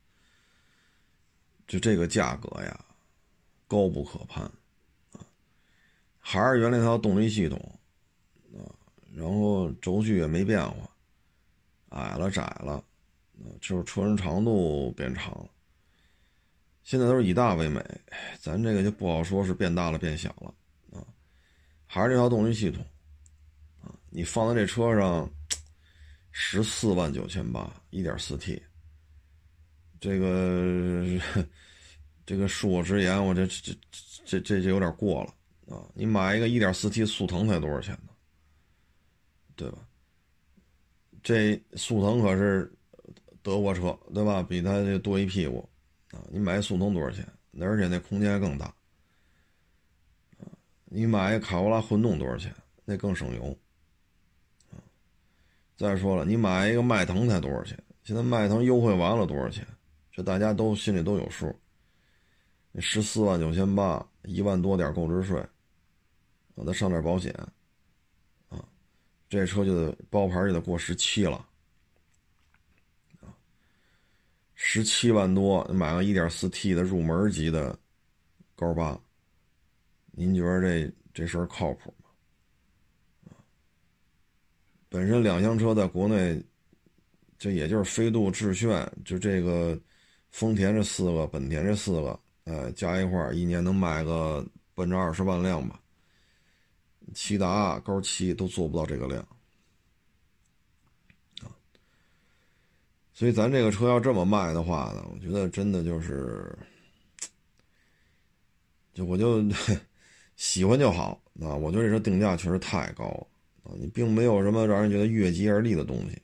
[1.67, 2.85] 就这个价格呀，
[3.67, 4.45] 高不可攀
[5.13, 5.21] 啊。
[6.19, 7.59] 还是原来那套动力系统
[8.55, 8.65] 啊，
[9.15, 10.89] 然后轴距也没变化，
[11.91, 12.75] 矮了窄了
[13.39, 15.49] 啊，就是车身长度变长了。
[16.83, 17.85] 现在都是以大为美，
[18.41, 20.55] 咱这个就不好说是变大了变小了
[20.93, 21.05] 啊，
[21.87, 22.85] 还是这套动力系统，
[24.17, 25.31] 你放在这车上，
[26.31, 28.63] 十四万九千八，一点四 T，
[30.01, 31.21] 这个
[32.25, 33.75] 这个恕我直言，我这这
[34.25, 35.85] 这这这有点过了啊！
[35.93, 38.09] 你买一个一点四 T 速腾才多少钱呢？
[39.55, 39.87] 对吧？
[41.23, 42.73] 这速腾可是
[43.43, 44.43] 德国车，对吧？
[44.43, 45.69] 比它这多一屁股
[46.13, 46.25] 啊。
[46.33, 47.23] 你买速腾多少钱？
[47.61, 48.75] 而且那空间还更大。
[50.87, 52.51] 你买一卡罗拉混动多少钱？
[52.87, 53.55] 那更省油。
[55.77, 57.79] 再说了，你买一个迈腾才多少钱？
[58.03, 59.67] 现在迈腾优惠完了多少钱？
[60.11, 61.55] 这大家都心里都有数。
[62.79, 65.39] 十四万九千八，一万多点购置税，
[66.55, 67.31] 啊，再上点保险，
[68.49, 68.65] 啊，
[69.29, 71.37] 这车就得包牌就得过十七了。
[73.21, 73.35] 啊
[74.55, 77.79] 十七万多买个 1.4T 的入门级的
[78.55, 78.99] 高八，
[80.13, 82.06] 您觉得这这事儿靠谱吗？
[84.97, 86.43] 本身两厢车在国内，
[87.37, 89.79] 这也就是飞度、致炫，就这个
[90.31, 94.43] 丰田这四个，本田这四个，呃，加一块儿一年能卖个
[94.75, 95.79] 奔着二十万辆吧。
[97.13, 99.21] 骐达高七都做不到这个量。
[101.43, 101.53] 啊
[103.13, 106.59] 所以咱这个车要这么卖的话呢，我觉得真的就是，
[108.95, 109.45] 就我就
[110.37, 111.53] 喜欢就好啊。
[111.55, 113.27] 我觉得这车定价确实太高了
[113.67, 116.23] 啊，你并没有什么让人觉得越级而立的东西。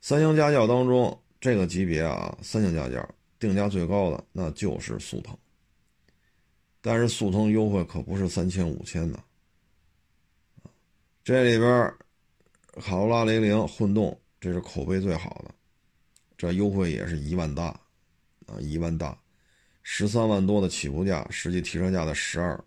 [0.00, 5.36] 三厢家轿当中这个级别啊，三厢家轿定价最高的那就是速腾，
[6.80, 9.18] 但是速腾优惠可不是三千五千的，
[11.22, 11.94] 这里边
[12.82, 15.54] 卡罗拉雷凌混动这是口碑最好的。
[16.38, 17.68] 这优惠也是一万大，
[18.44, 19.18] 啊，一万大，
[19.82, 22.62] 十三万多的起步价，实际提车价的十二，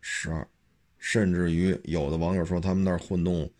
[0.00, 0.48] 十二，
[1.00, 3.50] 甚至于有的网友说他们那儿混动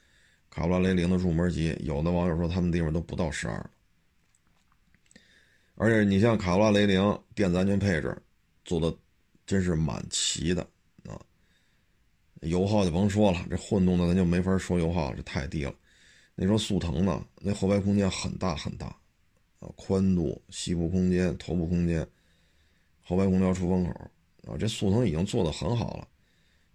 [0.48, 3.70] 卡罗拉雷凌的入门级，有的网友说他们地方都不到十二。
[5.74, 8.16] 而且你像卡罗拉雷凌电子安全配置
[8.64, 8.96] 做的
[9.46, 10.62] 真是蛮齐的
[11.08, 11.18] 啊，
[12.42, 15.74] 油耗就甭说了，这混动的咱就没法说油耗了，这太低了。
[16.34, 18.86] 你说速腾呢，那后排空间很大很大。
[19.58, 22.00] 啊，宽度、膝部空间、头部空间、
[23.02, 23.90] 后排空调出风口
[24.46, 26.08] 啊，这速腾已经做得很好了。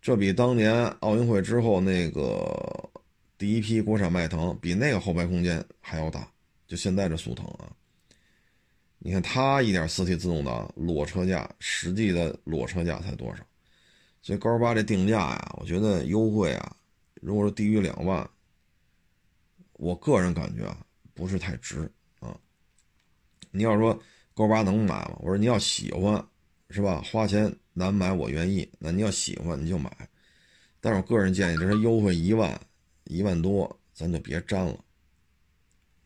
[0.06, 2.88] 这比当年奥运会之后那个
[3.40, 6.32] 第一批国产迈腾比那个后排空间还要大。
[6.68, 7.74] 就现在这速腾啊，
[9.00, 13.44] 你看它 1.4T 自动挡裸车价，实际的裸车价才多少？
[14.22, 16.76] 所以高尔巴这定价呀，我觉得优惠啊，
[17.16, 18.30] 如果说低于两万，
[19.74, 22.38] 我个人感觉啊，不是太值啊。
[23.50, 24.00] 你要说
[24.36, 25.18] 高尔巴能买吗？
[25.22, 26.24] 我说你要喜欢，
[26.70, 27.02] 是吧？
[27.02, 28.70] 花钱难买我愿意。
[28.80, 30.10] 那你要喜欢你就买，
[30.80, 32.60] 但是我个人建议，这是优惠一万、
[33.06, 34.74] 一万多，咱就别沾了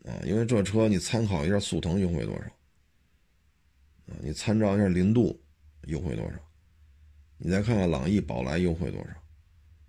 [0.06, 0.20] 啊。
[0.26, 2.42] 因为这车你参考一下速腾优惠多少
[4.08, 4.16] 啊？
[4.22, 5.42] 你参照一下凌渡
[5.84, 6.38] 优惠多少？
[7.38, 9.10] 你再看看朗逸、宝来优惠多少？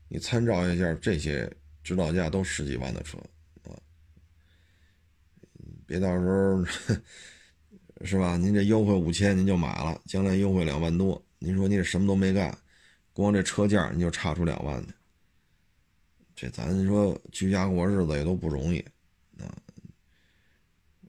[0.08, 1.50] 你参照一下这些
[1.82, 3.18] 指导价都十几万的车
[3.64, 3.74] 啊，
[5.86, 6.64] 别到时候
[8.02, 8.36] 是吧？
[8.36, 12.56] 您这优惠五千您就买了，将来优惠两万多，您说你这什么都没干，
[13.12, 14.92] 光这车价你就差出两万去，
[16.34, 18.78] 这咱说居家过日子也都不容易
[19.38, 19.52] 啊，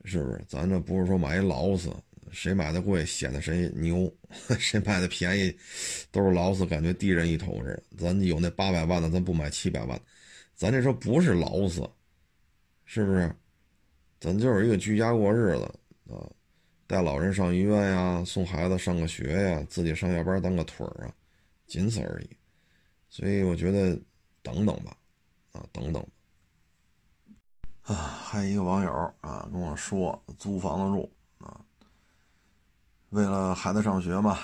[0.03, 0.43] 是不是？
[0.47, 1.89] 咱这不是说买一劳斯。
[2.33, 4.09] 谁买的贵显得谁牛，
[4.57, 5.53] 谁买的便宜
[6.11, 7.83] 都是劳斯，感觉低人一头似的。
[7.97, 9.99] 咱有那八百万的，咱不买七百万，
[10.55, 11.85] 咱这车不是劳斯，
[12.85, 13.29] 是不是？
[14.17, 15.63] 咱就是一个居家过日子
[16.07, 16.23] 啊，
[16.91, 21.13] 带老人上医院呀，送孩子上个学呀，自己上下班当个腿儿啊，
[21.65, 22.29] 仅此而已。
[23.09, 23.97] 所以我觉得
[24.41, 24.93] 等等吧，
[25.53, 26.05] 啊，等等。
[27.83, 31.61] 啊，还有一个网友啊跟我说租房子住啊。
[33.11, 34.37] 为了孩子上学嘛，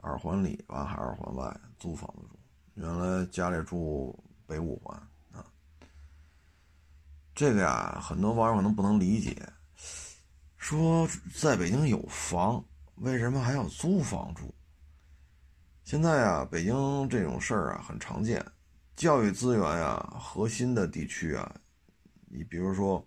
[0.00, 2.36] 二环里吧还是二环外租房子住。
[2.74, 5.46] 原来家里住北五环啊，
[7.36, 9.40] 这个呀，很多网友可能不能理解，
[10.62, 14.54] 说在北京有房，为什么还要租房住？
[15.82, 18.40] 现在啊，北京这种事儿啊很常见，
[18.94, 21.60] 教育资源呀核心的地区啊，
[22.28, 23.04] 你比如说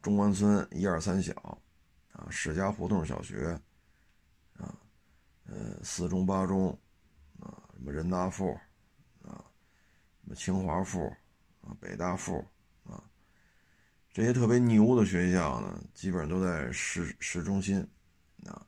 [0.00, 1.34] 中关村一二三小
[2.12, 3.60] 啊，史家胡同小学
[4.56, 4.74] 啊。
[5.44, 6.70] 呃，四中八中，
[7.40, 8.58] 啊，什么人大附，
[9.22, 9.44] 啊，
[10.22, 11.14] 什么清华附，
[11.60, 12.42] 啊，北大附，
[14.14, 17.84] 这些特别牛的学校呢，基本上都在市市中心，
[18.46, 18.64] 啊，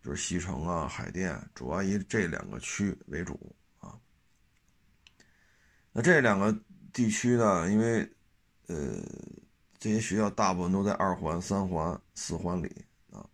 [0.00, 3.98] 就是西城啊、海淀，主要以这两个区为主，啊，
[5.90, 6.56] 那这两个
[6.92, 8.08] 地区呢，因为，
[8.68, 9.02] 呃，
[9.80, 13.28] 这些学校大部分都在二环、三环、四环里啊。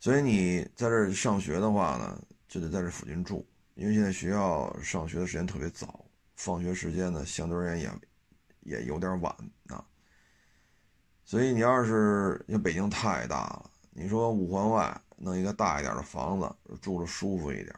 [0.00, 6.02] 所以你在这上学的话呢，就得在这附近住，因为现在学校上学的时间特别早，
[6.34, 8.00] 放学时间呢相对而言
[8.62, 9.30] 也也有点晚
[9.66, 9.84] 啊。
[11.26, 17.74] 所以你要是因为北京太大了，你说五环外弄一个大一点的房子住着舒服一点，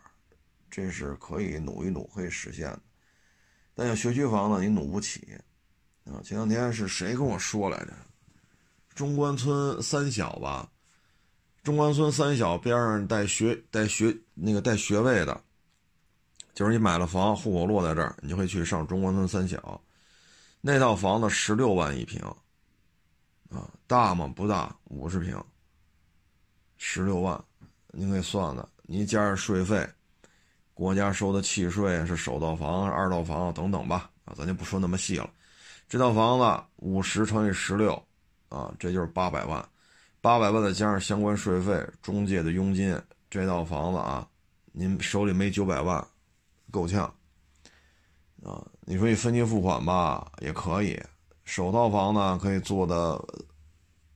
[0.71, 2.81] 这是可以努一努可以实现的。
[3.75, 5.27] 但要学区房呢，你努不起
[6.05, 6.21] 啊。
[6.23, 7.95] 前两天是谁跟我说来着？
[8.95, 10.71] 中关村三小吧。
[11.63, 15.41] 中关村三小边上带学带学那个带学位的，
[16.53, 19.81] 就是你买了房，户口落在这儿，你就会去上中关村三小。
[20.61, 22.21] 那套房子十六万一平，
[23.51, 24.33] 啊，大吗？
[24.35, 25.43] 不大，五十平，
[26.77, 27.43] 十六万，
[27.89, 29.89] 您可以算算，你加上税费，
[30.75, 35.31] 国家收的契税是首套房、二套房等等吧，啊，咱就不说那么细了。
[35.89, 37.95] 这套房子五十乘以十六，
[38.49, 39.67] 啊，这就是八百万。
[40.21, 44.29] 八百万再加上相关税费、中介的佣金，这套房子啊，
[44.73, 46.07] 您手里没九百万，
[46.71, 47.05] 够呛
[48.45, 48.67] 啊！
[48.81, 51.01] 你说你分期付款吧，也可以。
[51.49, 53.19] 首套房呢，可以做的，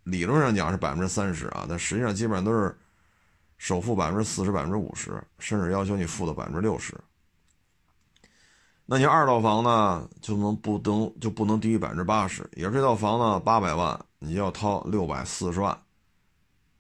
[0.03, 2.79] 理论上讲是百分之三十啊，但实际上基本上都是
[3.57, 6.95] 首付百分之四十、百分之五十，甚至要求你付的百分之六十。
[8.85, 12.47] 那你二套房呢，就能不能就不能低于百分之八十？
[12.55, 15.77] 也是这套房子八百万，你要掏六百四十万。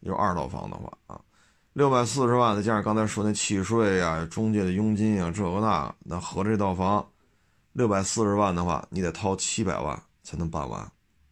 [0.00, 1.18] 有二套房的话啊，
[1.72, 7.08] 六百四十万再加上刚才说那契税呀、中介的佣金啊，这个那，那合这套房
[7.72, 10.90] 六百四十万的话，你得掏七百万才能办完，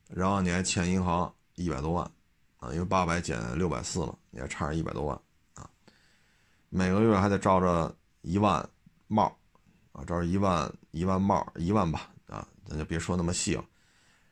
[0.08, 2.10] 然后你还欠银行一百多万
[2.58, 5.20] 啊，因为八百减六百四了，你还差着一百多万
[5.54, 5.68] 啊，
[6.68, 8.68] 每个月还得照着一万
[9.08, 9.36] 冒
[9.92, 13.64] 啊，照着一万一万冒一万吧啊，咱就别说那么细了，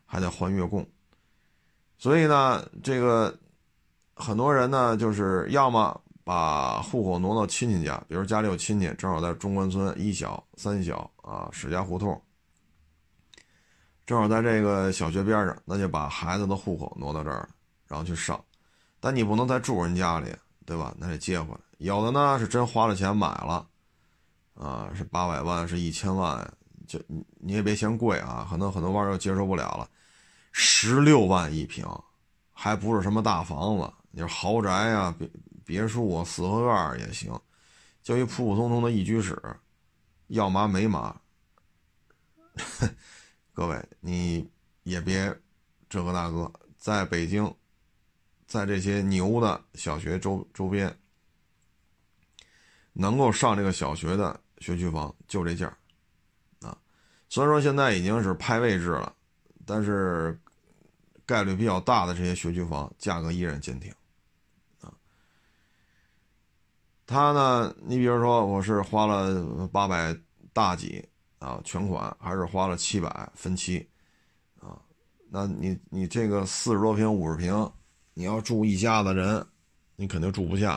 [0.07, 0.87] 还得还月供，
[1.99, 3.39] 所以呢，这个。
[4.21, 12.21] 很多人呢，就是要么把户口挪到亲戚家，比如家里有亲戚，正好在中关村一小、三小啊，史家胡同，
[14.09, 17.47] 正好在这个小学边上，那就把孩子的户口挪到这儿，
[17.87, 18.43] 然后去上。
[19.01, 20.35] 但你不能再住人家里，
[20.65, 20.95] 对吧？
[20.97, 21.61] 那得接回来。
[21.77, 23.69] 有的呢是真花了钱买了，
[24.55, 26.51] 啊，是八百万，是一千万，
[26.87, 29.87] 就你你也别嫌贵啊，可能很多网友接受不了了。
[30.53, 31.87] 十六万一平，
[32.55, 35.31] 还不是什么大房子，你说豪宅呀、别
[35.67, 37.39] 别墅啊、四合院也行，
[38.03, 39.39] 就一普普通通的一居室，
[40.29, 41.15] 要嘛没嘛。
[43.59, 44.49] 各位，你
[44.85, 45.37] 也别
[45.89, 47.53] 这个那个，在北京，
[48.47, 50.97] 在这些牛的小学周周边，
[52.93, 55.77] 能够上这个小学的学区房就这价
[56.61, 56.79] 啊。
[57.29, 59.13] 虽然说现在已经是拍位置了，
[59.67, 60.39] 但是
[61.27, 63.93] 概率比较大的这些学区房价格依然坚挺
[64.81, 64.95] 啊。
[67.05, 70.17] 他呢，你比如说，我是花了八百
[70.53, 71.05] 大几。
[71.39, 73.89] 啊，全款还是花了七百分期，
[74.61, 74.77] 啊，
[75.31, 77.71] 那你你这个四十多平五十平，
[78.15, 79.47] 你要住一家子人，
[79.95, 80.73] 你肯定住不下，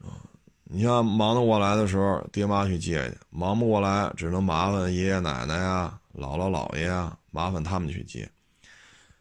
[0.00, 0.18] 啊，
[0.64, 8.28] 你像忙得过来的时候，爹妈去接去；忙不过来，只能麻烦爷爷奶奶呀、姥姥姥爷呀，麻烦他们去接。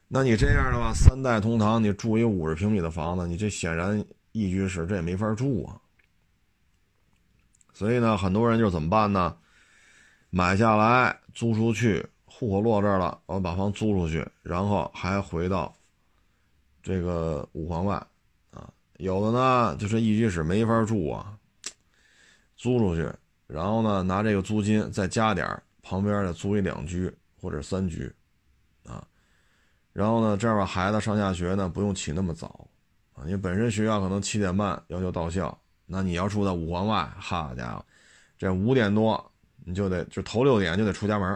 [0.08, 5.80] 那你这样的话，三代同堂，你住一五十平米的房子，你这显然一居室，这也没法住啊。
[7.74, 9.38] 所以呢，很多人就怎么办呢？
[10.34, 15.76] 买下来租出去，户口落这儿了，我把房租出去，然后还回到
[16.82, 17.96] 这个五环外
[18.52, 18.72] 啊。
[18.96, 21.38] 有的呢，就是一居室没法住啊，
[22.56, 23.12] 租出去，
[23.46, 28.10] 然后呢拿这个租金再加点旁边的租一两居或者三居
[28.86, 29.06] 啊。
[29.92, 32.66] 然后呢，这样吧，孩子上下学呢不用起那么早
[33.16, 37.86] 啊，因为本身学校可能七点半要求到校，那你要住在五环外，好家伙，
[38.38, 39.31] 这五点多。
[39.64, 41.30] 你就得就头六点就得出家门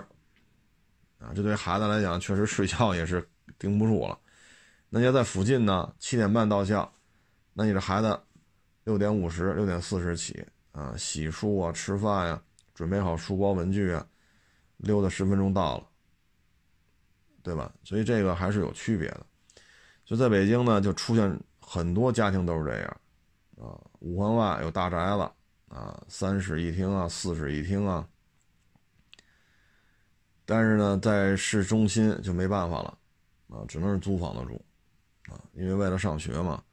[1.20, 4.20] 啊，这对孩子来讲确实睡觉也是盯不住了。
[4.90, 6.92] 那要在附近呢，七点半到校，
[7.54, 8.20] 那你这孩子
[8.84, 12.42] 六点五十、六点四十起啊，洗漱啊、吃饭呀，
[12.74, 14.06] 准备好书包文具啊，
[14.78, 15.88] 溜达十分钟到了，
[17.42, 17.74] 对吧？
[17.84, 19.26] 所以这个还是有区别的。
[20.06, 22.98] 就在北京呢，就出现很多家庭都是这样
[23.58, 25.30] 啊，五环外有大宅子
[25.68, 28.08] 啊，三室一厅啊，四室一厅啊。
[30.46, 32.98] 但是呢，在市中心就没办法了，
[33.50, 34.64] 啊，只能是租房子住，
[35.32, 36.64] 啊，因为为了上学嘛，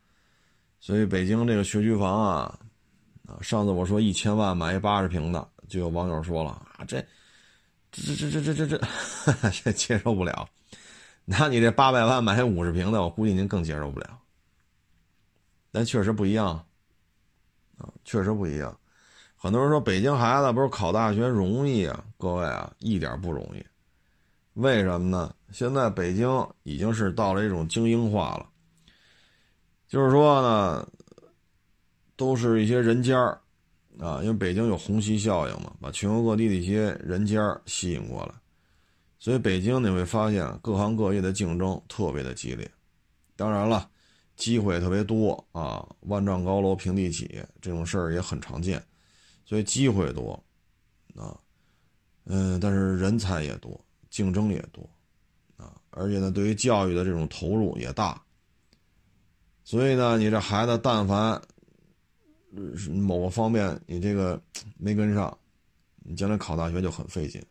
[0.79, 2.59] 所以北京这个学区房啊，
[3.27, 7.03] 啊，上次我说一千万买一八十平的，就有网友说了啊，这，
[7.91, 10.47] 这这这这这这 这接受不了，
[11.25, 14.18] 那你这八百万买五十平的，我估计您更接受不了。
[15.70, 16.49] 但确实不一样，
[17.79, 18.79] 啊，确实不一样。
[19.43, 22.05] 很多人说北京孩子不是考大学容易啊？
[22.16, 23.66] 各位啊，一点不容易。
[24.53, 25.34] 为什么呢？
[25.51, 28.47] 现在北京已经是到了一种精英化了，
[29.88, 30.88] 就是说呢，
[32.14, 33.36] 都是一些人尖儿
[33.99, 38.34] 啊，因为北京有虹吸效应嘛，把全国各地的一些人尖儿吸引过来，
[39.18, 42.70] 所以北京你会发现各行各业的竞争特别的激烈。
[43.34, 43.90] 当然了，
[44.36, 48.80] 机会特别多啊，万丈高楼平地起这种事儿也很常见。
[49.45, 50.32] 所以机会多，
[51.14, 51.38] 啊，
[52.24, 53.78] 嗯，但是人才也多，
[54.11, 54.88] 竞争也多，
[55.57, 58.20] 啊，而且呢，对于教育的这种投入也大。
[59.64, 61.40] 所以呢，你这孩子但凡
[62.90, 64.40] 某个方面你这个
[64.76, 65.36] 没跟上，
[66.03, 67.43] 你将来考大学就很费劲。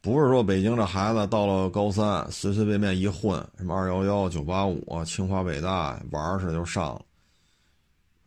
[0.00, 7.04] 不是说北京这孩子到了高三随随便便一混，什么二幺幺、九八五、清华北大玩似的就上了。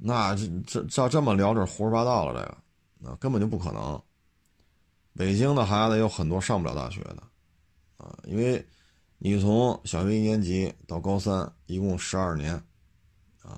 [0.06, 2.58] 那这这照这么聊，这胡说八道了，这个
[2.99, 4.01] 那根本就不可能。
[5.16, 7.24] 北京的孩子有很多上不了大学的，
[7.95, 8.68] 啊，因为
[9.18, 12.54] 你从小学一年级到高三，一共十二年，
[13.43, 13.58] 啊，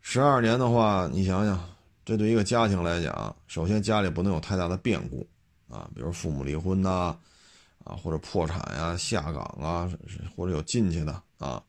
[0.00, 1.64] 十二年的话，你想想，
[2.04, 5.24] 这对一个家庭来讲，首先家里不能有太大的变故，
[5.68, 7.16] 啊，比如父母离婚呐，
[7.84, 9.88] 啊，或者破产呀、下岗啊，
[10.34, 11.62] 或者有进去的啊，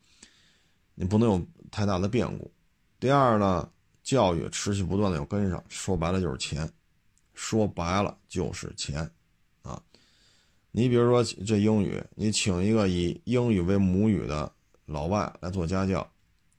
[0.95, 2.51] 你不能有太大的变故。
[2.99, 3.69] 第二呢？
[4.05, 6.71] 教育持续不断的要跟上，说白了就是钱，
[7.33, 9.09] 说白了就是钱，
[9.63, 9.81] 啊，
[10.69, 14.49] 你比如说这英语，你请一个以英语为母语的
[14.85, 16.07] 老外来做家教，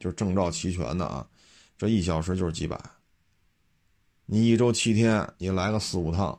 [0.01, 1.25] 就是证照齐全的啊，
[1.79, 2.77] 这一小时就是几百，
[4.25, 6.37] 你一周七天，你来个四五趟，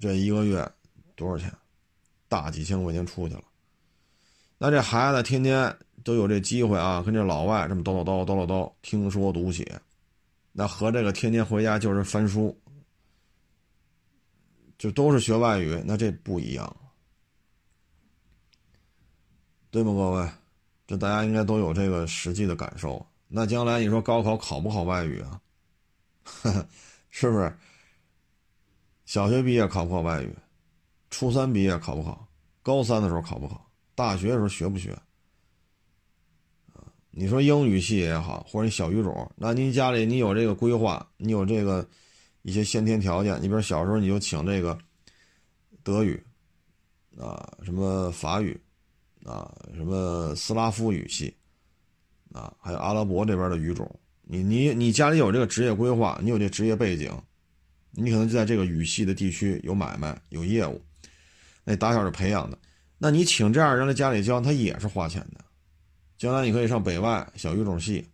[0.00, 0.70] 这一个月
[1.16, 1.52] 多少钱？
[2.28, 3.42] 大几千块钱出去了，
[4.58, 9.80] 那这孩子天天都有这机会啊，跟这老外这么叨叨叨叨叨叨听说读写。
[10.58, 12.60] 那和这个天天回家就是翻书，
[14.76, 16.76] 就都是学外语，那这不一样，
[19.70, 20.28] 对吗，各位？
[20.84, 23.06] 这大家应该都有这个实际的感受。
[23.28, 25.40] 那将来你说高考考不考外语啊？
[27.08, 27.56] 是不是？
[29.06, 30.36] 小学毕业考不考外语？
[31.08, 32.26] 初三毕业考不考？
[32.64, 33.64] 高三的时候考不考？
[33.94, 34.98] 大学的时候学不学？
[37.18, 41.84] 你说英语系也好，或者你小语种，那您家里你有这个规划，你有这个
[42.42, 44.78] 一些先天条件，你比如小时候你就请这个
[45.82, 46.22] 德语，
[47.18, 48.56] 啊，什么法语，
[49.24, 51.34] 啊，什么斯拉夫语系，
[52.32, 57.10] 啊，还有阿拉伯这边的语种，你你你家里有这个职业规划，你有这职业背景。
[57.90, 60.80] 你可能就在这个语系的地区有买卖有业务，
[61.64, 62.56] 那打小就培养的，
[62.96, 65.44] 那你请这样人来家里教，他也是花钱的。
[66.18, 68.06] 将来你可以上北外小语种系，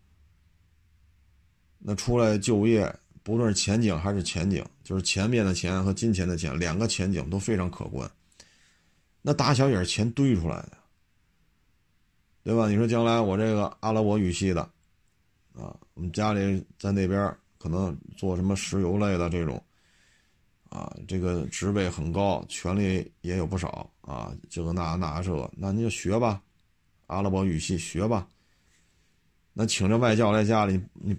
[1.79, 8.09] 那出来就业，不论是前景还是前景，就是钱面的钱和金钱的钱，两个前景都非常可观。
[9.23, 10.73] 那打小也是钱堆出来的，
[12.45, 12.69] 对吧？
[12.69, 14.61] 你说将来我这个阿拉伯语系的，
[15.55, 17.35] 啊，我们家里在那边。
[17.57, 19.65] 可能做什么石油类的这种，
[20.69, 26.43] 啊，这个职位很高，权力也有不少啊，这个那那这，那你就学吧，
[27.07, 28.29] 阿拉伯语系学吧。
[29.53, 31.17] 那请这外教来家里，你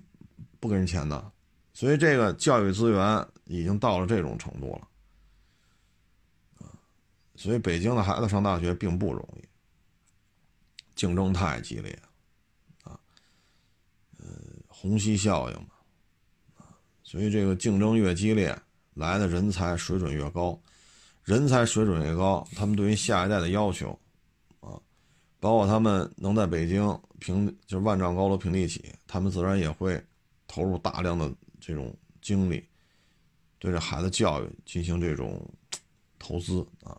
[0.60, 1.32] 不给人钱的，
[1.74, 4.88] 所以这个教育资源已经到了这种程度了，
[6.60, 6.68] 啊，
[7.36, 9.48] 所以北京的孩子上大学并不容易，
[10.96, 11.98] 竞争太激烈，
[12.84, 13.00] 啊，
[14.18, 14.26] 呃，
[14.68, 15.70] 虹吸效应嘛。
[17.04, 18.60] 所以这个竞争越激烈，
[18.96, 20.60] 来的人才水准越高，
[21.24, 23.98] 人才水准越高，他们对于下一代的要求，
[25.40, 30.02] 包括他们能在北京平就是万丈高楼平地起，他们自然也会
[30.48, 32.64] 投入大量的这种精力，
[33.60, 35.42] 对这孩子教育进行这种
[36.20, 36.98] 投资啊。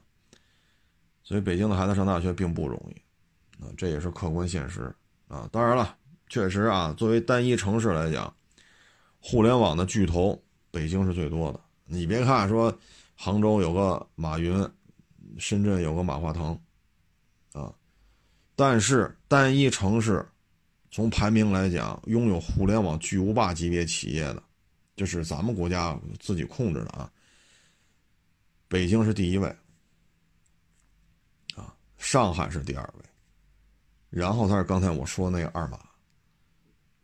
[1.23, 4.95] 所以北京的孩子上大学并不容易，啊，这也是客观现实
[5.29, 5.49] 啊。
[5.51, 5.97] 当然了，
[6.29, 8.33] 确实啊，作为单一城市来讲。
[9.19, 11.59] 互联网的巨头，北京是最多的。
[11.85, 12.73] 你别看说
[13.17, 14.65] 杭州有个马云，
[15.37, 16.57] 深圳有个马化腾，
[17.53, 17.75] 啊，
[18.57, 20.27] 但是单一城市
[20.91, 24.43] 从排名来讲，拥有互联网巨无霸级别企业的，
[24.97, 27.09] 就是咱们国家自己控制的啊。
[28.67, 29.47] 北京是第一位，
[31.55, 33.05] 啊，上海是第二位，
[34.09, 35.79] 然后才是刚才我说那个二马。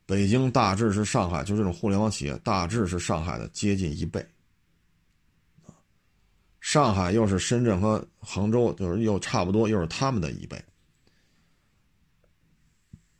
[0.06, 4.26] 北京大致是上海，就这种互联网企业大致是上海的接近一倍，
[6.60, 10.62] 上海又是深圳和杭州，就是又差不多，又是他们的一倍，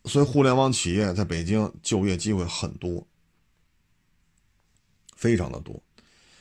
[0.04, 3.06] 所以互联网企业在北京就业机会很多，
[5.16, 5.82] 非常的多。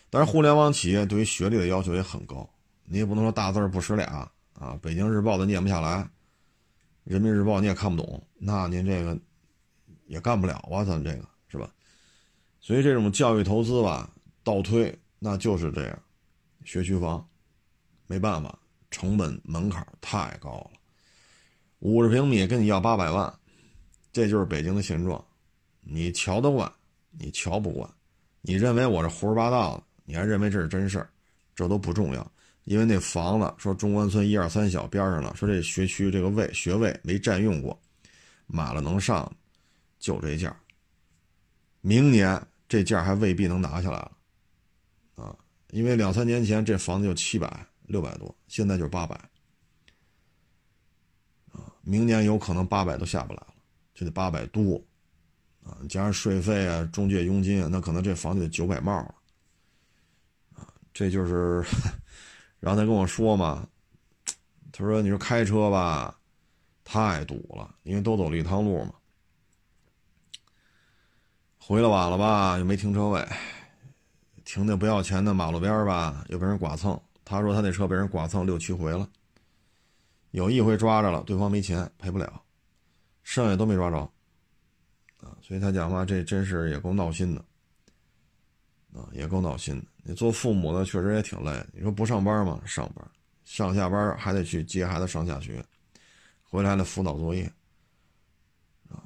[0.10, 2.50] 但是互联网企业对于学历的要求也很高，
[2.86, 6.10] 你也不能说大字不识俩啊，北京日报的念不下来，
[7.04, 9.18] 人民日报你也看不懂，那您这个。
[10.08, 11.74] 也干不了啊，咱这个是吧？
[12.60, 16.04] 所以这种教育投资吧，倒推那就是这样，
[16.66, 17.26] 学区房，
[18.08, 18.60] 没办法，
[18.90, 20.72] 成本门槛太高了，
[21.80, 23.34] 五十平米跟你要八百万，
[24.12, 25.24] 这就是北京的现状。
[25.82, 26.72] 你瞧得惯，
[27.12, 27.90] 你瞧不惯，
[28.42, 31.10] 你认为我这胡说八道的，你还认为这是真事儿，
[31.56, 32.32] 这都不重要，
[32.66, 37.80] 因为那房子说中关村一二三小边上了，说这学区这个位学位没占用过，
[38.48, 39.32] 买了能上。
[40.00, 40.60] 就这价
[41.82, 44.12] 明年这价还未必能拿下来了，
[45.14, 45.38] 啊，
[45.70, 49.16] 因为两三年前这房子就七百六百多，现在就是八百，
[51.52, 53.44] 啊，明年有可能八百都下不来，
[54.02, 54.82] 就得八百多，
[55.64, 59.16] 啊，加上税费啊、中介佣金啊，那可能这房子得九百冒了，
[60.56, 61.64] 啊，这就是，
[62.60, 63.68] 然后他跟我说嘛，
[64.72, 66.18] 他说你说开车吧，
[66.84, 68.94] 太堵了，因为都走立汤路嘛。
[71.60, 73.24] 回来晚了吧，又没停车位，
[74.44, 77.00] 停那不要钱的马路边吧，又被人剐蹭。
[77.24, 79.08] 他说他那车被人剐蹭六七回了，
[80.32, 82.42] 有一回抓着了，对方没钱赔不了，
[83.24, 83.98] 剩下都没抓着。
[85.22, 87.42] 啊，所以他讲话这真是也够闹心的，
[88.94, 89.86] 啊，也够闹心的。
[90.04, 92.60] 你做父母的确实也挺累，你说不上班吗？
[92.66, 93.08] 上班，
[93.46, 95.64] 上下班还得去接孩子上下学，
[96.42, 97.44] 回来还得辅导作业，
[98.90, 99.04] 啊，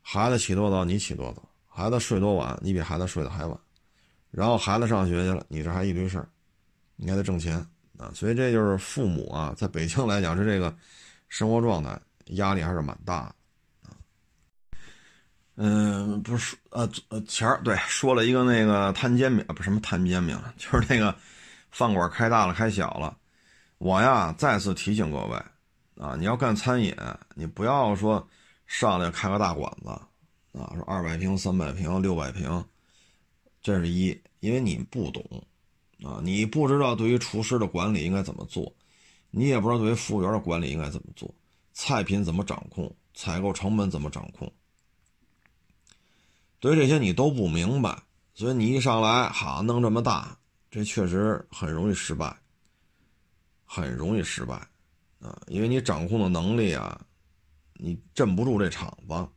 [0.00, 1.48] 孩子起多早，你起多早。
[1.68, 3.56] 孩子睡多晚，你比孩子睡得还晚，
[4.32, 6.28] 然后孩子上学去了，你这还一堆事儿，
[6.96, 7.56] 你还得挣钱
[7.98, 10.76] 啊，所以这就是父母啊，在北京来讲是这个
[11.28, 11.96] 生活状态
[12.26, 13.34] 压力还是蛮大的。
[15.56, 21.14] 嗯，不是呃呃前儿对说了一个那个摊煎饼不是什么摊煎饼，就是那个
[21.70, 23.16] 饭馆开大了开小了，
[23.78, 25.36] 我呀再次提醒各位
[25.96, 26.94] 啊，你要干餐饮，
[27.34, 28.26] 你不要说
[28.66, 29.90] 上来开个大馆子。
[30.52, 32.62] 啊，说二百平、三百平、六百平，
[33.62, 34.08] 这是一，
[34.40, 35.24] 因为你不懂
[36.04, 38.70] 啊，你不知道对于厨师的管理应该怎么做，
[39.30, 41.34] 你也不知道对于服务员的管理应该怎么做，
[41.72, 44.52] 菜品怎么掌控，采购成本怎么掌控，
[46.62, 48.00] 对这些你都不明白，
[48.34, 50.38] 所以你一上来好弄这么大，
[50.70, 52.38] 这确实很容易失败，
[53.64, 54.54] 很容易失败
[55.18, 57.04] 啊，因为你掌控的能力啊，
[57.74, 59.28] 你镇不住这场子。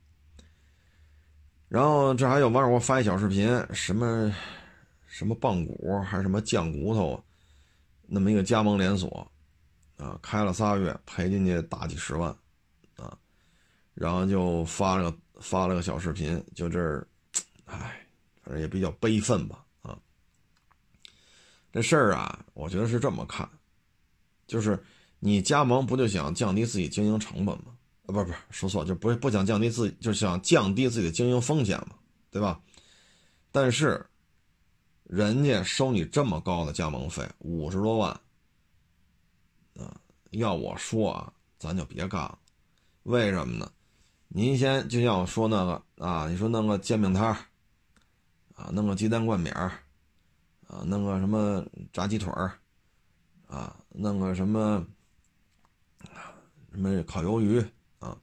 [1.67, 4.31] 然后这还有网友给我发一小视频，什么
[5.07, 7.19] 什么棒骨还是什么酱骨头，
[8.05, 9.27] 那么一个加盟连锁，
[9.97, 12.29] 啊，开了仨月赔进去大几十万，
[12.97, 13.17] 啊，
[13.95, 17.05] 然后就发了个发了个小视频，就这儿，
[17.65, 18.07] 唉，
[18.43, 19.97] 反正也比较悲愤吧，啊，
[21.71, 23.49] 这事儿啊，我觉得是这么看，
[24.47, 24.81] 就是
[25.19, 27.75] 你加盟不就想降低自己经营成本吗？
[28.05, 31.95] 啊，不是不是，说错，就不不想降低自己，就想降低自己的经营风险嘛，
[32.29, 32.61] 对吧？
[33.51, 34.05] 但是，
[35.05, 38.11] 人家收你这么高的加盟费，五十多万，
[39.75, 39.95] 啊，
[40.31, 42.37] 要我说啊，咱就别干了。
[43.03, 43.71] 为什么呢？
[44.27, 47.37] 您先就像我说那个啊，你说弄个煎饼摊儿，
[48.55, 49.71] 啊，弄个鸡蛋灌饼儿，
[50.67, 52.51] 啊，弄个什么炸鸡腿儿，
[53.47, 54.83] 啊，弄个什么
[56.71, 57.63] 什么烤鱿鱼
[57.99, 58.17] 啊。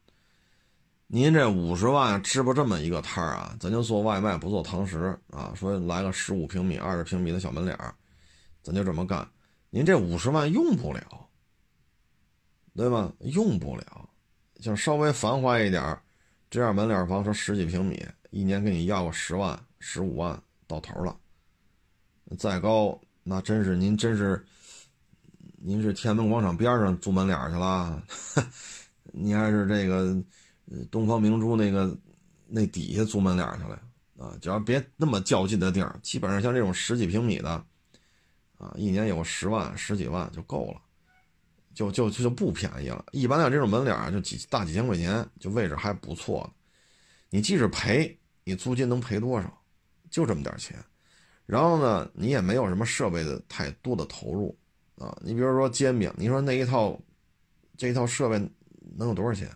[1.07, 3.55] 您这五十万支不这么一个摊儿啊？
[3.61, 5.53] 咱就做外卖，不做堂食啊。
[5.55, 7.95] 说来个十五平米、二十平米的小门脸儿，
[8.63, 9.29] 咱就这么干。
[9.69, 11.29] 您这五十万用不了，
[12.75, 13.13] 对吧？
[13.21, 14.09] 用不了，
[14.61, 16.03] 像稍微繁华一点儿，
[16.51, 21.15] 这样门脸房说十几平米，一年给你要个十万、十五万到头了。
[22.39, 24.43] 再高，那真是您真是，
[25.59, 28.03] 您是天安门广场边上租门脸去了，
[29.13, 30.17] 你还是这个。
[30.91, 31.95] 东方明珠那个
[32.47, 33.79] 那底下租门脸去了
[34.17, 34.35] 啊！
[34.41, 37.51] 只要别那么较劲的地儿，基本上像这种十几平米的
[38.57, 40.81] 啊，一年有十万、十几万就够了，
[41.75, 43.05] 就就就不便宜了。
[43.13, 46.51] 一般像这种门脸就几大几千块钱，就位置还不错。
[47.29, 49.62] 你即使赔，你租金能赔多少？
[50.13, 50.79] 就这么点钱。
[51.45, 54.57] 然后呢，你也没有什么设备的太多的投入
[54.97, 55.19] 啊。
[55.21, 56.97] 你比如说煎饼，你说那一套
[57.77, 58.39] 这一套设备
[58.97, 59.51] 能有多少钱？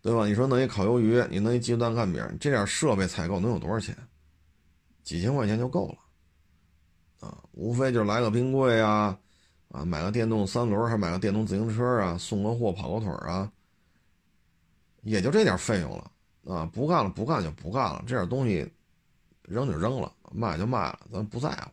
[0.00, 0.26] 对吧？
[0.26, 3.96] 你说弄一烤鱿鱼，你弄一鸡蛋灌饼，这点设备采购能有多少钱？
[5.02, 9.18] 几千块钱就够了，啊，无非就是来个冰柜啊，
[9.70, 13.50] 啊，买个电动三轮，还买个电动自行车啊，送个货，跑个腿啊，
[15.02, 16.10] 也就这点费用了，
[16.48, 18.66] 啊，不干了，不干就不干了，这点东西
[19.42, 21.70] 扔就扔了，卖就卖了，咱不在乎。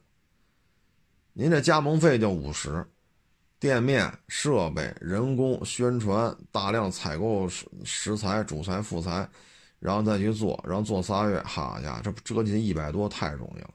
[1.31, 2.85] 您这加盟费就五十。
[3.57, 9.27] 店面设备、人工、宣传，大量采购食食材、主材、副材，
[9.79, 13.73] 然后再去做，然后做仨月，好家伙，这折进一百多太容易了。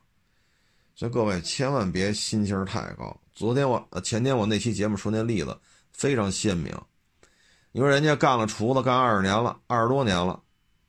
[0.94, 3.18] 所以各位千万别心气儿太高。
[3.32, 5.58] 昨天我、前天我那期节目说那例子
[5.92, 6.72] 非常鲜明。
[7.72, 10.40] 你说人家干了厨子干二十年了，二十多年了，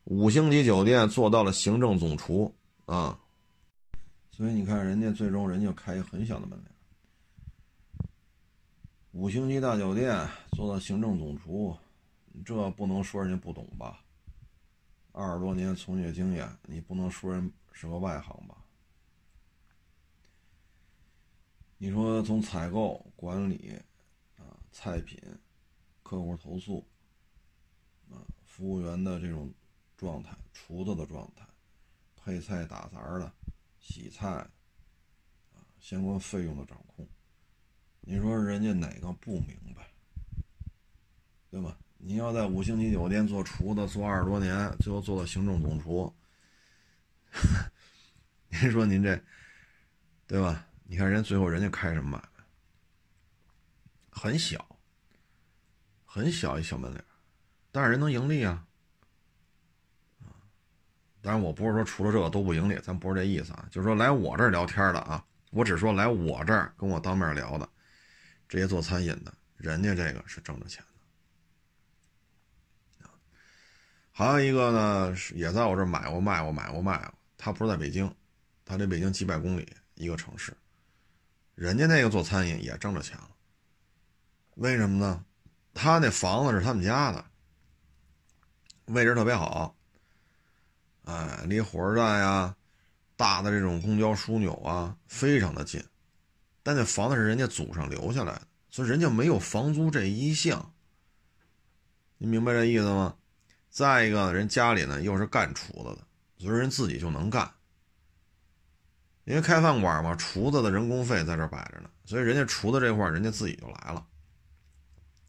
[0.05, 2.53] 五星级酒店做到了行政总厨
[2.85, 3.19] 啊。
[4.31, 6.71] 所以你看人家最终人家开一很小的门脸。
[9.11, 11.77] 五星级大酒店做到行政总厨，
[12.45, 14.01] 这不能说人家不懂吧？
[15.11, 18.55] 二十多年从业经验，你不能说人是个外行吧？
[21.77, 23.77] 你说从采购、管理
[24.37, 25.19] 啊、菜品、
[26.03, 26.83] 客户投诉
[28.09, 29.51] 啊、服务员的这种
[30.01, 31.47] 状态、厨子的状态、
[32.15, 33.31] 配菜打杂的、
[33.79, 34.49] 洗菜啊
[35.79, 37.07] 相关费用的掌控。
[37.99, 39.87] 你说人家哪个不明白，
[41.51, 41.77] 对吧？
[41.99, 46.11] 你要在五星级酒店做厨子做二十多年，最后做到行政总厨，
[48.49, 49.23] 您说您这，
[50.25, 50.67] 对吧？
[50.83, 52.43] 你看人最后人家开什么买卖？
[54.09, 54.79] 很小，
[56.05, 57.05] 很小一小门脸，
[57.71, 58.43] 但是人能盈利！
[58.43, 58.65] 啊，
[61.21, 67.69] 当然我不是说除了这个都不盈利，咱不是这意思啊，就是说来我这儿聊天的啊，我只说来我这儿跟我当面聊的。
[68.49, 70.83] 这些做餐饮的，人家这个是挣着钱
[72.99, 73.09] 的
[74.11, 77.13] 还有一个呢，是也在我这儿买过卖过买过卖过。
[77.37, 78.13] 他不是在北京，
[78.65, 80.53] 他离北京几百公里一个城市，
[81.55, 83.29] 人家那个做餐饮也挣着钱了。
[84.55, 85.23] 为什么呢？
[85.73, 87.25] 他那房子是他们家的，
[88.87, 89.73] 位置特别好，
[91.03, 92.55] 哎，离火车站呀、
[93.15, 95.83] 大的这种公交枢纽啊，非常的近。
[96.63, 100.73] 但那房子是人家祖上留下来的，所以人家没有房租这一项。
[102.17, 103.15] 你明白这意思吗？
[103.69, 106.05] 再一个，人家里呢又是干厨子的，
[106.37, 107.51] 所以人自己就能干。
[109.23, 114.05] 因为开饭馆嘛，厨子的人工费在这摆着呢，所以人家厨子这块人家自己就来了，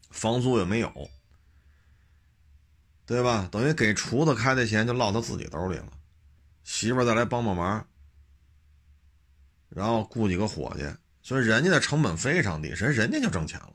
[0.09, 1.09] 房租也没有，
[3.05, 3.47] 对吧？
[3.51, 5.87] 等于给厨子开的钱就落他自己兜里了，
[6.63, 7.85] 媳妇再来帮帮忙，
[9.69, 10.89] 然后雇几个伙计，
[11.21, 13.73] 所以人家的成本非常低，人人家就挣钱了，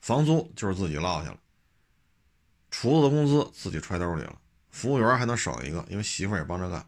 [0.00, 1.38] 房租就是自己落下了，
[2.70, 4.38] 厨子的工资自己揣兜里了，
[4.70, 6.84] 服务员还能少一个，因为媳妇也帮着干。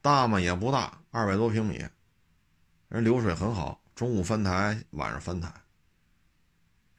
[0.00, 0.40] 大吗？
[0.40, 1.84] 也不大，二百多平米，
[2.88, 5.52] 人流水很好，中午翻台，晚上翻台。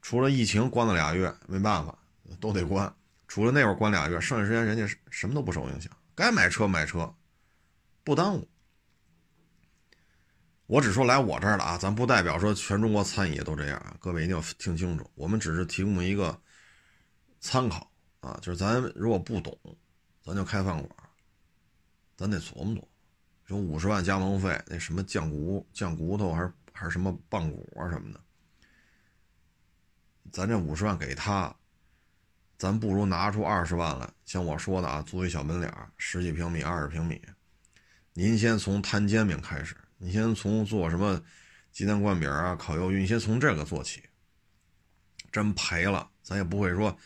[0.01, 1.97] 除了疫情关了俩月，没办法，
[2.39, 2.93] 都得关。
[3.27, 7.13] 除了那会儿关俩月，剩下时间人家什么都不受影响，该买车买车，
[8.03, 8.47] 不耽误。
[10.65, 16.37] 我只说来我这儿了啊，咱不代表说全中国餐饮业都这样啊，各位一定要听清楚，我们只是提供一个
[17.39, 19.57] 参考啊，就是咱如果不懂，
[20.23, 21.09] 咱就开饭馆，
[22.15, 22.87] 咱得琢磨琢磨。
[23.45, 28.19] 说五十万加盟费，那什么酱骨酱骨头还是还是什么棒骨啊什么的，
[30.33, 31.55] 咱这五十万给他，
[32.57, 34.09] 咱不如拿出二十万来。
[34.25, 37.21] 像我说的啊，租一小门脸十几平米、二十平米，
[38.13, 41.21] 您先从摊煎饼开始，你先从做什么
[41.71, 44.03] 鸡蛋灌饼啊、烤鱿鱼，你先从这个做起。
[45.31, 46.97] 真赔了，咱也不会说，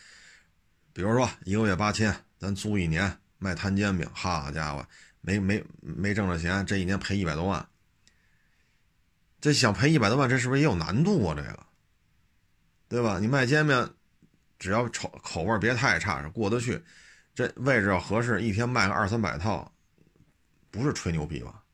[0.92, 4.86] 比如说一个月八千，咱租一年卖摊煎饼，好家伙！
[5.20, 7.68] 没没没挣着钱，这一年赔一百多万。
[9.40, 11.34] 这想赔一百多万，这是不是也有难度啊？
[11.36, 11.66] 这个，
[12.88, 13.18] 对吧？
[13.18, 13.94] 你卖煎饼，
[14.62, 16.80] 只要口口味别太差，过得去，
[17.34, 19.72] 这位置要合适，一天卖个二三百套，
[20.70, 21.64] 不是吹牛逼吧？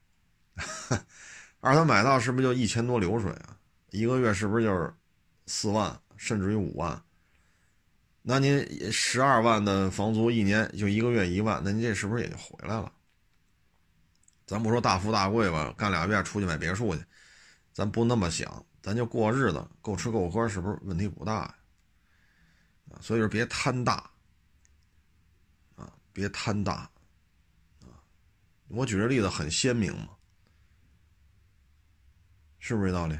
[1.60, 3.58] 二三百套是不是就一千多流水啊？
[3.90, 4.90] 一个月是不是就是
[5.46, 6.98] 四万，甚至于五万？
[8.22, 12.90] 那您十二万的房租，一年就一个月一万，那您这是不是也就回来了？
[14.46, 17.04] 咱不说大富大贵吧，干俩月出去买别墅去，
[17.74, 21.54] 咱不那么想，咱就过日子，够吃够喝，是不是问题不大呀？
[23.00, 24.10] 所以说别贪大，
[25.76, 26.90] 啊，别贪大，
[27.82, 28.02] 啊，
[28.68, 30.10] 我举这例子很鲜明嘛，
[32.58, 33.14] 是不是这道理？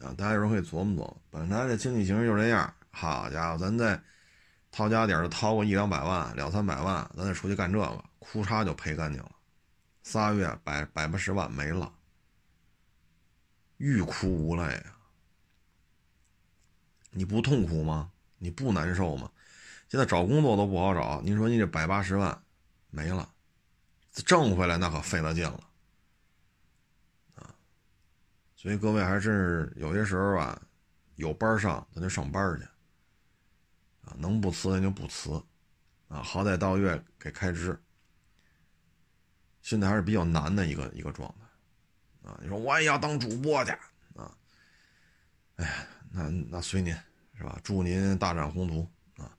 [0.00, 4.02] 啊，大家有时候可以琢磨琢磨，本来这经济形势就这样，好家伙，咱再
[4.70, 9.32] 掏家底儿掏个一两百万、两三百万，咱再出去干这个，哭嚓就赔干净了。
[10.02, 11.92] 仨月百百八十万没了，
[13.76, 14.96] 欲哭无泪啊！
[17.10, 18.11] 你不痛苦吗？
[18.42, 19.30] 你不难受吗？
[19.88, 22.42] 现在找工作都不好找，您说你这百八十万
[22.90, 23.32] 没了，
[24.26, 25.60] 挣回来那可费了劲了
[27.36, 27.54] 啊！
[28.56, 30.60] 所以各位还真是有些时候啊，
[31.14, 32.64] 有班上咱就上班去
[34.04, 35.40] 啊，能不辞咱就不辞
[36.08, 37.80] 啊，好歹到月给开支。
[39.60, 43.70] 现在还是比较难的一个一个状态，啊，你说我也要当主播去
[44.16, 44.36] 啊，
[45.56, 46.92] 哎呀，那那随您
[47.42, 47.58] 是吧？
[47.64, 49.36] 祝您大展宏图啊！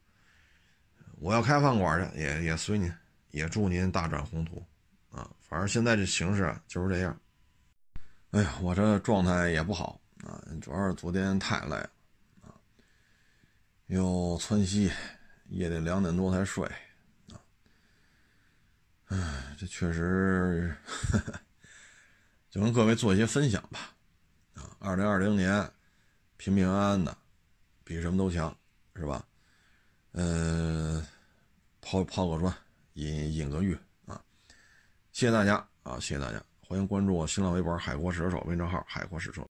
[1.19, 2.93] 我要开饭馆去，也也随您，
[3.31, 4.61] 也祝您大展宏图
[5.09, 5.31] 啊！
[5.39, 7.17] 反正现在这形势就是这样。
[8.31, 11.89] 哎呀，我这状态也不好啊，主要是昨天太累了
[12.41, 12.51] 啊，
[13.85, 14.91] 又窜稀，
[15.45, 16.69] 夜里两点多才睡。
[19.05, 20.75] 唉，这确实，
[22.51, 23.95] 就跟各位做一些分享吧。
[24.55, 25.71] 啊，二零二零年
[26.35, 27.17] 平平安安的，
[27.83, 28.55] 比什么都强，
[28.95, 29.25] 是吧？
[30.13, 31.03] 嗯，
[31.81, 32.53] 抛抛个砖，
[32.93, 33.73] 引引个玉
[34.05, 34.21] 啊！
[35.11, 39.41] 谢谢大家啊，谢谢大家，欢迎关注我新浪微博“海阔试车手”微信号“海阔试车”。